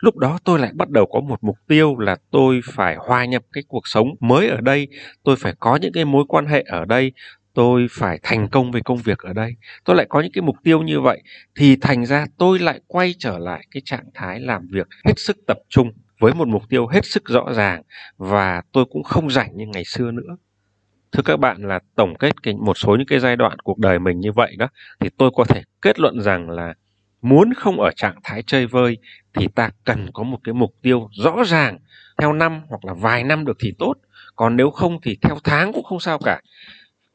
Lúc 0.00 0.16
đó 0.16 0.38
tôi 0.44 0.58
lại 0.58 0.70
bắt 0.74 0.88
đầu 0.90 1.06
có 1.06 1.20
một 1.20 1.44
mục 1.44 1.56
tiêu 1.66 1.98
là 1.98 2.16
tôi 2.30 2.60
phải 2.74 2.96
hòa 2.96 3.24
nhập 3.24 3.42
cái 3.52 3.64
cuộc 3.68 3.88
sống 3.88 4.08
mới 4.20 4.48
ở 4.48 4.60
đây, 4.60 4.88
tôi 5.24 5.36
phải 5.36 5.54
có 5.58 5.76
những 5.76 5.92
cái 5.92 6.04
mối 6.04 6.24
quan 6.28 6.46
hệ 6.46 6.64
ở 6.68 6.84
đây, 6.84 7.12
tôi 7.58 7.86
phải 7.90 8.18
thành 8.22 8.48
công 8.48 8.70
về 8.70 8.80
công 8.84 8.96
việc 8.96 9.18
ở 9.18 9.32
đây. 9.32 9.56
Tôi 9.84 9.96
lại 9.96 10.06
có 10.08 10.20
những 10.20 10.32
cái 10.32 10.42
mục 10.42 10.56
tiêu 10.64 10.82
như 10.82 11.00
vậy, 11.00 11.22
thì 11.56 11.76
thành 11.76 12.06
ra 12.06 12.26
tôi 12.38 12.58
lại 12.58 12.80
quay 12.86 13.14
trở 13.18 13.38
lại 13.38 13.66
cái 13.70 13.82
trạng 13.84 14.04
thái 14.14 14.40
làm 14.40 14.66
việc 14.72 14.86
hết 15.06 15.12
sức 15.16 15.36
tập 15.46 15.58
trung 15.68 15.92
với 16.20 16.34
một 16.34 16.48
mục 16.48 16.62
tiêu 16.68 16.86
hết 16.86 17.04
sức 17.04 17.28
rõ 17.28 17.52
ràng 17.52 17.82
và 18.16 18.62
tôi 18.72 18.84
cũng 18.90 19.02
không 19.02 19.30
rảnh 19.30 19.56
như 19.56 19.66
ngày 19.66 19.84
xưa 19.84 20.10
nữa. 20.10 20.36
Thưa 21.12 21.22
các 21.22 21.36
bạn 21.36 21.68
là 21.68 21.80
tổng 21.96 22.14
kết 22.18 22.42
cái, 22.42 22.54
một 22.54 22.78
số 22.78 22.96
những 22.96 23.06
cái 23.06 23.18
giai 23.18 23.36
đoạn 23.36 23.58
cuộc 23.58 23.78
đời 23.78 23.98
mình 23.98 24.20
như 24.20 24.32
vậy 24.32 24.56
đó, 24.58 24.68
thì 25.00 25.08
tôi 25.18 25.30
có 25.34 25.44
thể 25.44 25.62
kết 25.82 26.00
luận 26.00 26.20
rằng 26.20 26.50
là 26.50 26.74
muốn 27.22 27.54
không 27.54 27.80
ở 27.80 27.90
trạng 27.96 28.16
thái 28.24 28.42
chơi 28.46 28.66
vơi 28.66 28.98
thì 29.34 29.48
ta 29.54 29.70
cần 29.84 30.10
có 30.12 30.22
một 30.22 30.38
cái 30.44 30.54
mục 30.54 30.74
tiêu 30.82 31.08
rõ 31.12 31.44
ràng, 31.46 31.78
theo 32.18 32.32
năm 32.32 32.62
hoặc 32.68 32.84
là 32.84 32.94
vài 32.94 33.24
năm 33.24 33.44
được 33.44 33.56
thì 33.60 33.72
tốt. 33.78 33.94
Còn 34.36 34.56
nếu 34.56 34.70
không 34.70 35.00
thì 35.02 35.18
theo 35.22 35.36
tháng 35.44 35.72
cũng 35.72 35.84
không 35.84 36.00
sao 36.00 36.18
cả 36.18 36.40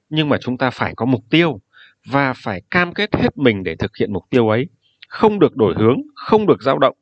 nhưng 0.10 0.30
mà 0.30 0.38
chúng 0.42 0.58
ta 0.58 0.70
phải 0.70 0.94
có 0.96 1.06
mục 1.06 1.24
tiêu 1.30 1.62
và 2.06 2.34
phải 2.34 2.62
cam 2.72 2.94
kết 2.94 3.16
hết 3.16 3.38
mình 3.38 3.64
để 3.64 3.76
thực 3.76 3.98
hiện 3.98 4.14
mục 4.14 4.26
tiêu 4.30 4.50
ấy. 4.50 4.68
Không 5.08 5.40
được 5.40 5.56
đổi 5.56 5.74
hướng 5.78 6.02
không 6.16 6.48
được 6.48 6.62
dao 6.62 6.80
động. 6.80 6.96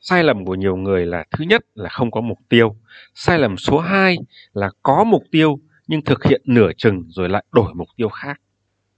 Sai 0.00 0.24
lầm 0.24 0.44
của 0.44 0.54
nhiều 0.54 0.76
người 0.76 1.06
là 1.06 1.24
thứ 1.30 1.44
nhất 1.44 1.62
là 1.74 1.88
không 1.88 2.10
có 2.10 2.20
mục 2.20 2.38
tiêu. 2.48 2.76
Sai 3.14 3.38
lầm 3.38 3.56
số 3.56 3.78
2 3.78 4.16
là 4.52 4.70
có 4.82 5.04
mục 5.04 5.22
tiêu 5.30 5.60
nhưng 5.86 6.02
thực 6.02 6.24
hiện 6.24 6.42
nửa 6.44 6.70
chừng 6.76 7.04
rồi 7.08 7.28
lại 7.28 7.44
đổi 7.52 7.74
mục 7.74 7.88
tiêu 7.96 8.08
khác. 8.08 8.40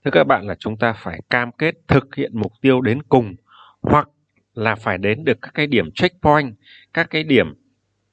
Thưa 0.05 0.11
các 0.11 0.23
bạn 0.23 0.47
là 0.47 0.55
chúng 0.59 0.77
ta 0.77 0.93
phải 0.93 1.21
cam 1.29 1.51
kết 1.51 1.75
thực 1.87 2.15
hiện 2.15 2.31
mục 2.33 2.51
tiêu 2.61 2.81
đến 2.81 3.03
cùng 3.03 3.35
hoặc 3.81 4.09
là 4.53 4.75
phải 4.75 4.97
đến 4.97 5.23
được 5.23 5.37
các 5.41 5.51
cái 5.53 5.67
điểm 5.67 5.91
checkpoint, 5.95 6.55
các 6.93 7.09
cái 7.09 7.23
điểm 7.23 7.53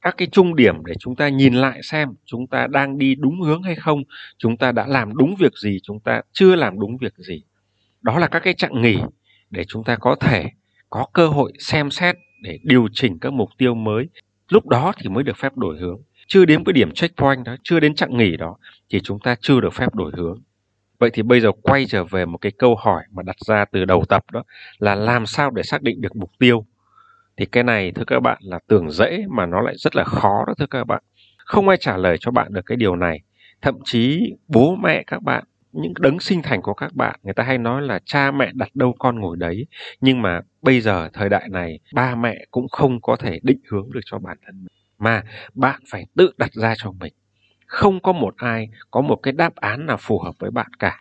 các 0.02 0.14
cái 0.16 0.28
trung 0.32 0.56
điểm 0.56 0.84
để 0.84 0.94
chúng 1.00 1.16
ta 1.16 1.28
nhìn 1.28 1.54
lại 1.54 1.80
xem 1.82 2.08
chúng 2.24 2.46
ta 2.46 2.66
đang 2.66 2.98
đi 2.98 3.14
đúng 3.14 3.40
hướng 3.40 3.62
hay 3.62 3.74
không, 3.74 4.02
chúng 4.38 4.56
ta 4.56 4.72
đã 4.72 4.86
làm 4.86 5.16
đúng 5.16 5.34
việc 5.38 5.52
gì, 5.62 5.78
chúng 5.82 6.00
ta 6.00 6.20
chưa 6.32 6.54
làm 6.54 6.80
đúng 6.80 6.96
việc 6.96 7.14
gì. 7.16 7.42
Đó 8.02 8.18
là 8.18 8.26
các 8.26 8.40
cái 8.40 8.54
chặng 8.54 8.82
nghỉ 8.82 8.98
để 9.50 9.64
chúng 9.68 9.84
ta 9.84 9.96
có 9.96 10.16
thể 10.20 10.50
có 10.90 11.06
cơ 11.12 11.26
hội 11.26 11.52
xem 11.58 11.90
xét 11.90 12.16
để 12.42 12.58
điều 12.62 12.88
chỉnh 12.92 13.18
các 13.18 13.32
mục 13.32 13.48
tiêu 13.58 13.74
mới. 13.74 14.08
Lúc 14.48 14.68
đó 14.68 14.92
thì 14.98 15.08
mới 15.08 15.24
được 15.24 15.36
phép 15.36 15.56
đổi 15.56 15.78
hướng 15.78 16.00
chưa 16.30 16.44
đến 16.44 16.64
cái 16.64 16.72
điểm 16.72 16.90
checkpoint 16.90 17.44
đó, 17.44 17.56
chưa 17.62 17.80
đến 17.80 17.94
chặng 17.94 18.16
nghỉ 18.16 18.36
đó 18.36 18.56
thì 18.90 19.00
chúng 19.00 19.18
ta 19.20 19.36
chưa 19.40 19.60
được 19.60 19.74
phép 19.74 19.94
đổi 19.94 20.12
hướng. 20.16 20.42
Vậy 20.98 21.10
thì 21.12 21.22
bây 21.22 21.40
giờ 21.40 21.52
quay 21.62 21.86
trở 21.86 22.04
về 22.04 22.26
một 22.26 22.38
cái 22.38 22.52
câu 22.58 22.76
hỏi 22.76 23.02
mà 23.10 23.22
đặt 23.22 23.36
ra 23.46 23.64
từ 23.64 23.84
đầu 23.84 24.04
tập 24.08 24.24
đó 24.32 24.42
là 24.78 24.94
làm 24.94 25.26
sao 25.26 25.50
để 25.50 25.62
xác 25.62 25.82
định 25.82 26.00
được 26.00 26.16
mục 26.16 26.30
tiêu. 26.38 26.66
Thì 27.40 27.46
cái 27.46 27.64
này, 27.64 27.92
thưa 27.92 28.04
các 28.06 28.20
bạn, 28.20 28.38
là 28.40 28.58
tưởng 28.68 28.90
dễ 28.90 29.24
mà 29.28 29.46
nó 29.46 29.60
lại 29.60 29.74
rất 29.76 29.96
là 29.96 30.04
khó 30.04 30.44
đó, 30.46 30.54
thưa 30.58 30.66
các 30.66 30.84
bạn. 30.84 31.02
Không 31.38 31.68
ai 31.68 31.76
trả 31.80 31.96
lời 31.96 32.16
cho 32.20 32.30
bạn 32.30 32.52
được 32.52 32.66
cái 32.66 32.76
điều 32.76 32.96
này. 32.96 33.20
Thậm 33.62 33.74
chí 33.84 34.32
bố 34.48 34.76
mẹ 34.76 35.04
các 35.06 35.22
bạn, 35.22 35.44
những 35.72 35.92
đấng 35.98 36.20
sinh 36.20 36.42
thành 36.42 36.62
của 36.62 36.74
các 36.74 36.94
bạn, 36.94 37.20
người 37.22 37.34
ta 37.34 37.44
hay 37.44 37.58
nói 37.58 37.82
là 37.82 38.00
cha 38.04 38.30
mẹ 38.30 38.50
đặt 38.54 38.68
đâu 38.74 38.94
con 38.98 39.20
ngồi 39.20 39.36
đấy 39.36 39.66
nhưng 40.00 40.22
mà 40.22 40.40
bây 40.62 40.80
giờ, 40.80 41.08
thời 41.12 41.28
đại 41.28 41.48
này, 41.50 41.78
ba 41.94 42.14
mẹ 42.14 42.46
cũng 42.50 42.68
không 42.68 43.00
có 43.00 43.16
thể 43.16 43.38
định 43.42 43.60
hướng 43.70 43.92
được 43.92 44.00
cho 44.04 44.18
bản 44.18 44.36
thân 44.46 44.54
mình 44.58 44.74
mà 44.98 45.22
bạn 45.54 45.80
phải 45.90 46.06
tự 46.16 46.30
đặt 46.38 46.52
ra 46.52 46.74
cho 46.76 46.92
mình. 46.92 47.12
Không 47.66 48.00
có 48.00 48.12
một 48.12 48.34
ai 48.36 48.68
có 48.90 49.00
một 49.00 49.16
cái 49.16 49.32
đáp 49.32 49.56
án 49.56 49.86
nào 49.86 49.96
phù 50.00 50.18
hợp 50.18 50.34
với 50.38 50.50
bạn 50.50 50.70
cả. 50.78 51.00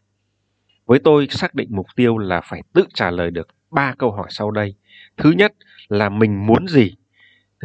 Với 0.85 0.99
tôi, 0.99 1.27
xác 1.29 1.55
định 1.55 1.69
mục 1.71 1.87
tiêu 1.95 2.17
là 2.17 2.41
phải 2.41 2.61
tự 2.73 2.85
trả 2.93 3.11
lời 3.11 3.31
được 3.31 3.47
ba 3.71 3.93
câu 3.97 4.11
hỏi 4.11 4.27
sau 4.29 4.51
đây. 4.51 4.75
Thứ 5.17 5.31
nhất 5.31 5.53
là 5.89 6.09
mình 6.09 6.45
muốn 6.47 6.67
gì? 6.67 6.95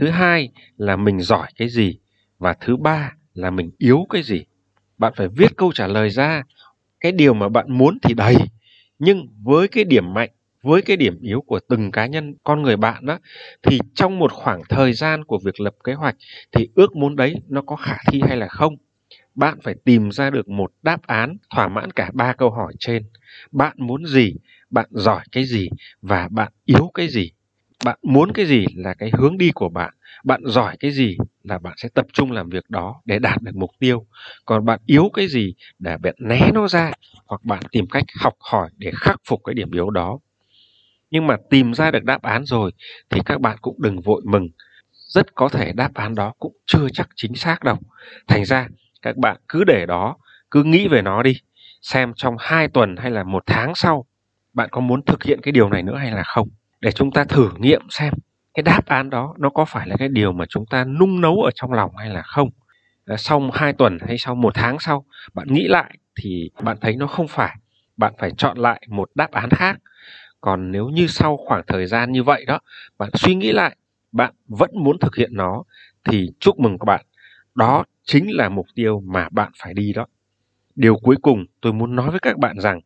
Thứ 0.01 0.09
hai 0.11 0.51
là 0.77 0.97
mình 0.97 1.21
giỏi 1.21 1.49
cái 1.57 1.69
gì? 1.69 1.99
Và 2.39 2.55
thứ 2.61 2.77
ba 2.77 3.13
là 3.35 3.51
mình 3.51 3.71
yếu 3.79 4.07
cái 4.11 4.23
gì? 4.23 4.45
Bạn 4.99 5.13
phải 5.17 5.29
viết 5.29 5.57
câu 5.57 5.73
trả 5.73 5.87
lời 5.87 6.11
ra. 6.11 6.43
Cái 7.01 7.13
điều 7.13 7.35
mà 7.35 7.49
bạn 7.49 7.67
muốn 7.79 7.99
thì 8.03 8.15
đầy, 8.15 8.37
nhưng 8.99 9.29
với 9.43 9.69
cái 9.69 9.85
điểm 9.85 10.15
mạnh 10.15 10.31
với 10.63 10.83
cái 10.83 10.97
điểm 10.97 11.21
yếu 11.23 11.41
của 11.41 11.61
từng 11.69 11.91
cá 11.93 12.07
nhân 12.07 12.35
con 12.45 12.63
người 12.63 12.77
bạn 12.77 13.07
đó 13.07 13.19
thì 13.63 13.79
trong 13.95 14.19
một 14.19 14.33
khoảng 14.33 14.63
thời 14.69 14.93
gian 14.93 15.25
của 15.25 15.39
việc 15.45 15.61
lập 15.61 15.75
kế 15.85 15.95
hoạch 15.95 16.17
thì 16.53 16.69
ước 16.75 16.97
muốn 16.97 17.17
đấy 17.17 17.35
nó 17.49 17.63
có 17.63 17.77
khả 17.77 17.97
thi 18.13 18.21
hay 18.29 18.37
là 18.37 18.49
không 18.49 18.77
bạn 19.35 19.59
phải 19.63 19.75
tìm 19.85 20.11
ra 20.13 20.31
được 20.31 20.49
một 20.49 20.73
đáp 20.83 21.03
án 21.07 21.37
thỏa 21.55 21.69
mãn 21.69 21.93
cả 21.93 22.11
ba 22.15 22.33
câu 22.33 22.51
hỏi 22.51 22.75
trên 22.79 23.03
bạn 23.53 23.77
muốn 23.79 24.07
gì 24.07 24.35
bạn 24.71 24.87
giỏi 24.91 25.25
cái 25.33 25.45
gì 25.45 25.69
và 26.03 26.29
bạn 26.31 26.53
yếu 26.65 26.91
cái 26.95 27.09
gì 27.09 27.33
bạn 27.85 27.99
muốn 28.03 28.33
cái 28.33 28.47
gì 28.47 28.67
là 28.77 28.95
cái 28.95 29.11
hướng 29.19 29.39
đi 29.39 29.51
của 29.55 29.69
bạn 29.69 29.95
bạn 30.25 30.41
giỏi 30.47 30.77
cái 30.81 30.91
gì 30.91 31.17
là 31.43 31.59
bạn 31.59 31.75
sẽ 31.77 31.89
tập 31.95 32.07
trung 32.13 32.33
làm 32.33 32.49
việc 32.49 32.71
đó 32.71 33.03
để 33.05 33.19
đạt 33.19 33.43
được 33.43 33.57
mục 33.57 33.71
tiêu. 33.79 34.07
Còn 34.45 34.65
bạn 34.65 34.81
yếu 34.87 35.11
cái 35.15 35.29
gì 35.29 35.55
để 35.79 35.97
bạn 35.97 36.15
né 36.19 36.51
nó 36.55 36.69
ra 36.69 36.93
hoặc 37.27 37.45
bạn 37.45 37.63
tìm 37.73 37.87
cách 37.91 38.05
học 38.21 38.35
hỏi 38.41 38.71
để 38.79 38.91
khắc 38.95 39.21
phục 39.29 39.41
cái 39.45 39.55
điểm 39.55 39.71
yếu 39.73 39.91
đó. 39.91 40.19
Nhưng 41.11 41.27
mà 41.27 41.37
tìm 41.51 41.75
ra 41.75 41.91
được 41.91 42.05
đáp 42.05 42.23
án 42.23 42.45
rồi 42.45 42.73
thì 43.11 43.21
các 43.25 43.41
bạn 43.41 43.57
cũng 43.63 43.83
đừng 43.83 44.01
vội 44.01 44.23
mừng. 44.25 44.49
Rất 44.93 45.35
có 45.35 45.49
thể 45.49 45.73
đáp 45.73 45.95
án 45.95 46.15
đó 46.15 46.33
cũng 46.39 46.53
chưa 46.67 46.89
chắc 46.93 47.09
chính 47.17 47.35
xác 47.35 47.65
đâu. 47.65 47.77
Thành 48.29 48.45
ra, 48.45 48.69
các 49.03 49.17
bạn 49.17 49.37
cứ 49.49 49.65
để 49.65 49.87
đó, 49.87 50.17
cứ 50.51 50.65
nghĩ 50.65 50.89
về 50.89 51.03
nó 51.03 51.23
đi. 51.23 51.35
Xem 51.83 52.13
trong 52.17 52.37
hai 52.39 52.69
tuần 52.69 52.97
hay 52.97 53.11
là 53.11 53.25
một 53.25 53.43
tháng 53.47 53.75
sau, 53.75 54.05
bạn 54.55 54.69
có 54.73 54.81
muốn 54.81 55.05
thực 55.05 55.25
hiện 55.25 55.41
cái 55.43 55.53
điều 55.53 55.71
này 55.71 55.83
nữa 55.83 55.97
hay 55.97 56.11
là 56.11 56.23
không? 56.23 56.49
Để 56.85 56.93
chúng 56.93 57.11
ta 57.11 57.25
thử 57.25 57.51
nghiệm 57.59 57.81
xem 57.91 58.15
cái 58.55 58.63
đáp 58.63 58.87
án 58.87 59.11
đó 59.11 59.35
nó 59.39 59.51
có 59.51 59.65
phải 59.65 59.89
là 59.89 59.97
cái 59.99 60.09
điều 60.09 60.33
mà 60.33 60.45
chúng 60.49 60.67
ta 60.67 60.85
nung 60.85 61.21
nấu 61.21 61.43
ở 61.43 61.51
trong 61.55 61.73
lòng 61.73 61.97
hay 61.97 62.11
là 62.11 62.23
không. 62.23 62.51
Ờ, 63.07 63.17
sau 63.17 63.51
hai 63.53 63.73
tuần 63.73 63.99
hay 64.07 64.19
sau 64.19 64.35
một 64.35 64.55
tháng 64.55 64.79
sau, 64.79 65.05
bạn 65.35 65.49
nghĩ 65.51 65.69
lại 65.69 65.95
thì 66.21 66.51
bạn 66.63 66.77
thấy 66.81 66.97
nó 66.97 67.07
không 67.07 67.29
phải. 67.29 67.57
Bạn 67.97 68.13
phải 68.19 68.31
chọn 68.37 68.59
lại 68.59 68.83
một 68.89 69.11
đáp 69.15 69.31
án 69.33 69.51
khác. 69.51 69.77
Còn 70.41 70.73
nếu 70.73 70.89
như 70.89 71.07
sau 71.07 71.37
khoảng 71.37 71.63
thời 71.67 71.87
gian 71.87 72.13
như 72.13 72.23
vậy 72.23 72.45
đó, 72.45 72.59
bạn 72.99 73.11
suy 73.15 73.35
nghĩ 73.35 73.53
lại, 73.53 73.77
bạn 74.13 74.35
vẫn 74.49 74.71
muốn 74.75 74.99
thực 74.99 75.17
hiện 75.17 75.31
nó, 75.35 75.63
thì 76.05 76.31
chúc 76.41 76.59
mừng 76.59 76.79
các 76.79 76.85
bạn. 76.85 77.05
Đó 77.55 77.85
chính 78.03 78.37
là 78.37 78.49
mục 78.49 78.67
tiêu 78.75 79.03
mà 79.07 79.29
bạn 79.31 79.53
phải 79.63 79.75
đi 79.75 79.93
đó. 79.93 80.07
Điều 80.75 80.97
cuối 80.97 81.17
cùng 81.23 81.45
tôi 81.61 81.73
muốn 81.73 81.97
nói 81.97 82.11
với 82.11 82.21
các 82.21 82.39
bạn 82.39 82.61
rằng 82.61 82.81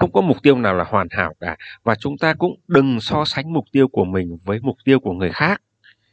không 0.00 0.12
có 0.12 0.20
mục 0.20 0.42
tiêu 0.42 0.56
nào 0.56 0.74
là 0.74 0.84
hoàn 0.84 1.06
hảo 1.10 1.34
cả, 1.40 1.56
và 1.82 1.94
chúng 1.94 2.18
ta 2.18 2.34
cũng 2.34 2.60
đừng 2.68 3.00
so 3.00 3.24
sánh 3.24 3.52
mục 3.52 3.64
tiêu 3.72 3.88
của 3.88 4.04
mình 4.04 4.38
với 4.44 4.58
mục 4.62 4.76
tiêu 4.84 5.00
của 5.00 5.12
người 5.12 5.30
khác. 5.30 5.62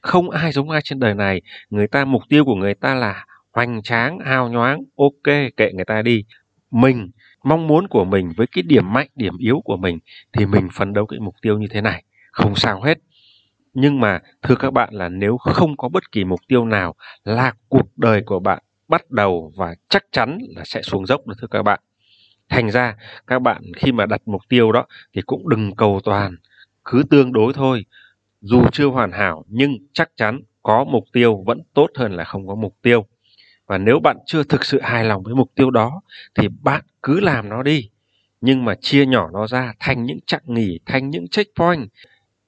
Không 0.01 0.29
ai 0.29 0.51
giống 0.51 0.69
ai 0.69 0.81
trên 0.83 0.99
đời 0.99 1.13
này, 1.13 1.41
người 1.69 1.87
ta, 1.87 2.05
mục 2.05 2.21
tiêu 2.29 2.45
của 2.45 2.55
người 2.55 2.73
ta 2.73 2.95
là 2.95 3.25
hoành 3.51 3.81
tráng, 3.81 4.19
hào 4.19 4.49
nhoáng, 4.49 4.83
ok, 4.97 5.35
kệ 5.57 5.71
người 5.73 5.85
ta 5.85 6.01
đi. 6.01 6.23
Mình, 6.71 7.11
mong 7.43 7.67
muốn 7.67 7.87
của 7.87 8.05
mình 8.05 8.33
với 8.37 8.47
cái 8.47 8.63
điểm 8.67 8.93
mạnh, 8.93 9.07
điểm 9.15 9.37
yếu 9.37 9.61
của 9.63 9.77
mình 9.77 9.99
thì 10.33 10.45
mình 10.45 10.67
phấn 10.73 10.93
đấu 10.93 11.05
cái 11.05 11.19
mục 11.19 11.35
tiêu 11.41 11.57
như 11.59 11.67
thế 11.71 11.81
này. 11.81 12.03
Không 12.31 12.55
sao 12.55 12.81
hết. 12.81 12.97
Nhưng 13.73 13.99
mà, 13.99 14.19
thưa 14.41 14.55
các 14.55 14.73
bạn, 14.73 14.89
là 14.93 15.09
nếu 15.09 15.37
không 15.37 15.77
có 15.77 15.89
bất 15.89 16.11
kỳ 16.11 16.23
mục 16.23 16.39
tiêu 16.47 16.65
nào 16.65 16.95
là 17.23 17.53
cuộc 17.69 17.97
đời 17.97 18.21
của 18.25 18.39
bạn 18.39 18.63
bắt 18.87 19.11
đầu 19.11 19.51
và 19.57 19.75
chắc 19.89 20.03
chắn 20.11 20.37
là 20.55 20.61
sẽ 20.65 20.81
xuống 20.81 21.05
dốc 21.05 21.27
đó, 21.27 21.33
thưa 21.41 21.47
các 21.51 21.63
bạn 21.63 21.79
thành 22.49 22.71
ra, 22.71 22.95
các 23.27 23.41
bạn 23.41 23.61
khi 23.75 23.91
mà 23.91 24.05
đặt 24.05 24.21
mục 24.25 24.41
tiêu 24.49 24.71
đó 24.71 24.85
thì 25.13 25.21
cũng 25.21 25.49
đừng 25.49 25.75
cầu 25.75 26.01
toàn, 26.03 26.35
cứ 26.85 27.03
tương 27.09 27.33
đối 27.33 27.53
thôi. 27.53 27.85
Dù 28.41 28.63
chưa 28.71 28.85
hoàn 28.87 29.11
hảo, 29.11 29.45
nhưng 29.47 29.77
chắc 29.93 30.11
chắn 30.15 30.41
có 30.63 30.83
mục 30.83 31.03
tiêu 31.13 31.43
vẫn 31.45 31.61
tốt 31.73 31.87
hơn 31.95 32.11
là 32.11 32.23
không 32.23 32.47
có 32.47 32.55
mục 32.55 32.75
tiêu. 32.81 33.05
Và 33.67 33.77
nếu 33.77 33.99
bạn 33.99 34.17
chưa 34.25 34.43
thực 34.43 34.65
sự 34.65 34.81
hài 34.81 35.05
lòng 35.05 35.23
với 35.23 35.35
mục 35.35 35.51
tiêu 35.55 35.71
đó, 35.71 36.01
thì 36.35 36.47
bạn 36.47 36.81
cứ 37.03 37.19
làm 37.19 37.49
nó 37.49 37.63
đi. 37.63 37.89
Nhưng 38.41 38.65
mà 38.65 38.75
chia 38.75 39.05
nhỏ 39.05 39.29
nó 39.33 39.47
ra 39.47 39.73
thành 39.79 40.03
những 40.03 40.19
chặng 40.27 40.43
nghỉ, 40.45 40.79
thành 40.85 41.09
những 41.09 41.27
checkpoint 41.27 41.89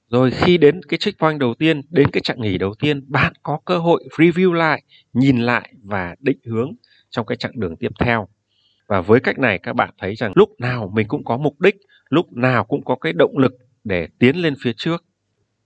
rồi 0.09 0.31
khi 0.31 0.57
đến 0.57 0.81
cái 0.87 0.97
checkpoint 0.97 1.39
đầu 1.39 1.53
tiên, 1.53 1.81
đến 1.89 2.07
cái 2.11 2.21
chặng 2.21 2.41
nghỉ 2.41 2.57
đầu 2.57 2.73
tiên, 2.79 3.05
bạn 3.07 3.33
có 3.43 3.59
cơ 3.65 3.77
hội 3.77 4.03
review 4.17 4.53
lại, 4.53 4.83
nhìn 5.13 5.37
lại 5.37 5.73
và 5.83 6.15
định 6.19 6.39
hướng 6.45 6.71
trong 7.09 7.25
cái 7.25 7.37
chặng 7.37 7.51
đường 7.55 7.75
tiếp 7.75 7.91
theo 7.99 8.27
và 8.89 9.01
với 9.01 9.19
cách 9.19 9.39
này 9.39 9.59
các 9.63 9.73
bạn 9.73 9.89
thấy 9.97 10.15
rằng 10.15 10.31
lúc 10.35 10.49
nào 10.59 10.91
mình 10.95 11.07
cũng 11.07 11.23
có 11.23 11.37
mục 11.37 11.61
đích 11.61 11.75
lúc 12.09 12.33
nào 12.33 12.63
cũng 12.65 12.83
có 12.85 12.95
cái 12.95 13.13
động 13.13 13.37
lực 13.37 13.53
để 13.83 14.07
tiến 14.19 14.35
lên 14.35 14.53
phía 14.61 14.73
trước 14.77 15.03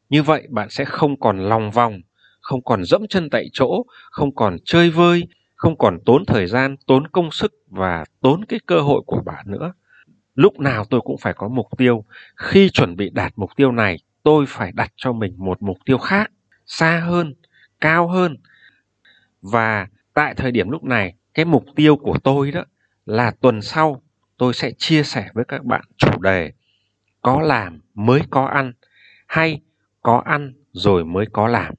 như 0.09 0.23
vậy 0.23 0.47
bạn 0.49 0.69
sẽ 0.69 0.85
không 0.85 1.19
còn 1.19 1.39
lòng 1.39 1.71
vòng 1.71 2.01
không 2.41 2.63
còn 2.63 2.83
dẫm 2.85 3.07
chân 3.09 3.29
tại 3.29 3.45
chỗ 3.53 3.83
không 4.11 4.35
còn 4.35 4.57
chơi 4.65 4.89
vơi 4.89 5.23
không 5.63 5.77
còn 5.77 5.99
tốn 6.05 6.25
thời 6.25 6.47
gian, 6.47 6.75
tốn 6.87 7.07
công 7.07 7.31
sức 7.31 7.53
và 7.69 8.05
tốn 8.21 8.45
cái 8.45 8.59
cơ 8.65 8.81
hội 8.81 9.01
của 9.05 9.21
bạn 9.25 9.45
nữa. 9.47 9.73
Lúc 10.35 10.59
nào 10.59 10.85
tôi 10.85 11.01
cũng 11.01 11.17
phải 11.17 11.33
có 11.33 11.47
mục 11.47 11.67
tiêu. 11.77 12.05
Khi 12.35 12.69
chuẩn 12.69 12.95
bị 12.95 13.09
đạt 13.09 13.33
mục 13.35 13.49
tiêu 13.55 13.71
này 13.71 13.97
tôi 14.23 14.45
phải 14.47 14.71
đặt 14.71 14.91
cho 14.95 15.13
mình 15.13 15.33
một 15.37 15.61
mục 15.61 15.77
tiêu 15.85 15.97
khác, 15.97 16.31
xa 16.65 16.99
hơn, 16.99 17.35
cao 17.81 18.07
hơn. 18.07 18.37
Và 19.41 19.87
tại 20.13 20.33
thời 20.33 20.51
điểm 20.51 20.69
lúc 20.69 20.83
này, 20.83 21.13
cái 21.33 21.45
mục 21.45 21.65
tiêu 21.75 21.95
của 21.95 22.17
tôi 22.23 22.51
đó 22.51 22.63
là 23.05 23.31
tuần 23.41 23.61
sau 23.61 24.01
tôi 24.37 24.53
sẽ 24.53 24.71
chia 24.77 25.03
sẻ 25.03 25.29
với 25.33 25.45
các 25.47 25.65
bạn 25.65 25.81
chủ 25.97 26.21
đề 26.21 26.51
có 27.21 27.41
làm 27.41 27.81
mới 27.93 28.21
có 28.29 28.45
ăn 28.45 28.73
hay 29.27 29.61
có 30.01 30.21
ăn 30.25 30.53
rồi 30.71 31.05
mới 31.05 31.25
có 31.33 31.47
làm. 31.47 31.73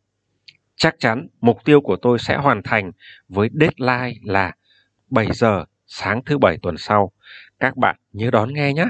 Chắc 0.76 0.94
chắn 0.98 1.28
mục 1.40 1.58
tiêu 1.64 1.80
của 1.80 1.96
tôi 1.96 2.18
sẽ 2.18 2.36
hoàn 2.36 2.62
thành 2.62 2.92
với 3.28 3.48
deadline 3.60 4.20
là 4.22 4.52
7 5.10 5.26
giờ 5.32 5.64
sáng 5.86 6.24
thứ 6.26 6.38
bảy 6.38 6.58
tuần 6.62 6.76
sau. 6.78 7.12
Các 7.60 7.76
bạn 7.76 7.96
nhớ 8.12 8.30
đón 8.30 8.54
nghe 8.54 8.72
nhé. 8.72 8.86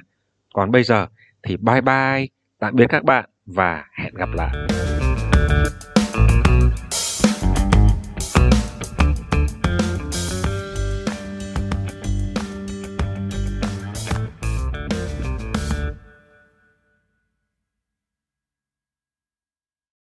Còn 0.54 0.70
bây 0.70 0.82
giờ 0.82 1.06
thì 1.42 1.56
bye 1.56 1.80
bye, 1.80 2.26
tạm 2.58 2.74
biệt 2.74 2.86
các 2.88 3.04
bạn 3.04 3.30
và 3.46 3.84
hẹn 3.98 4.14
gặp 4.14 4.28
lại. 4.34 4.93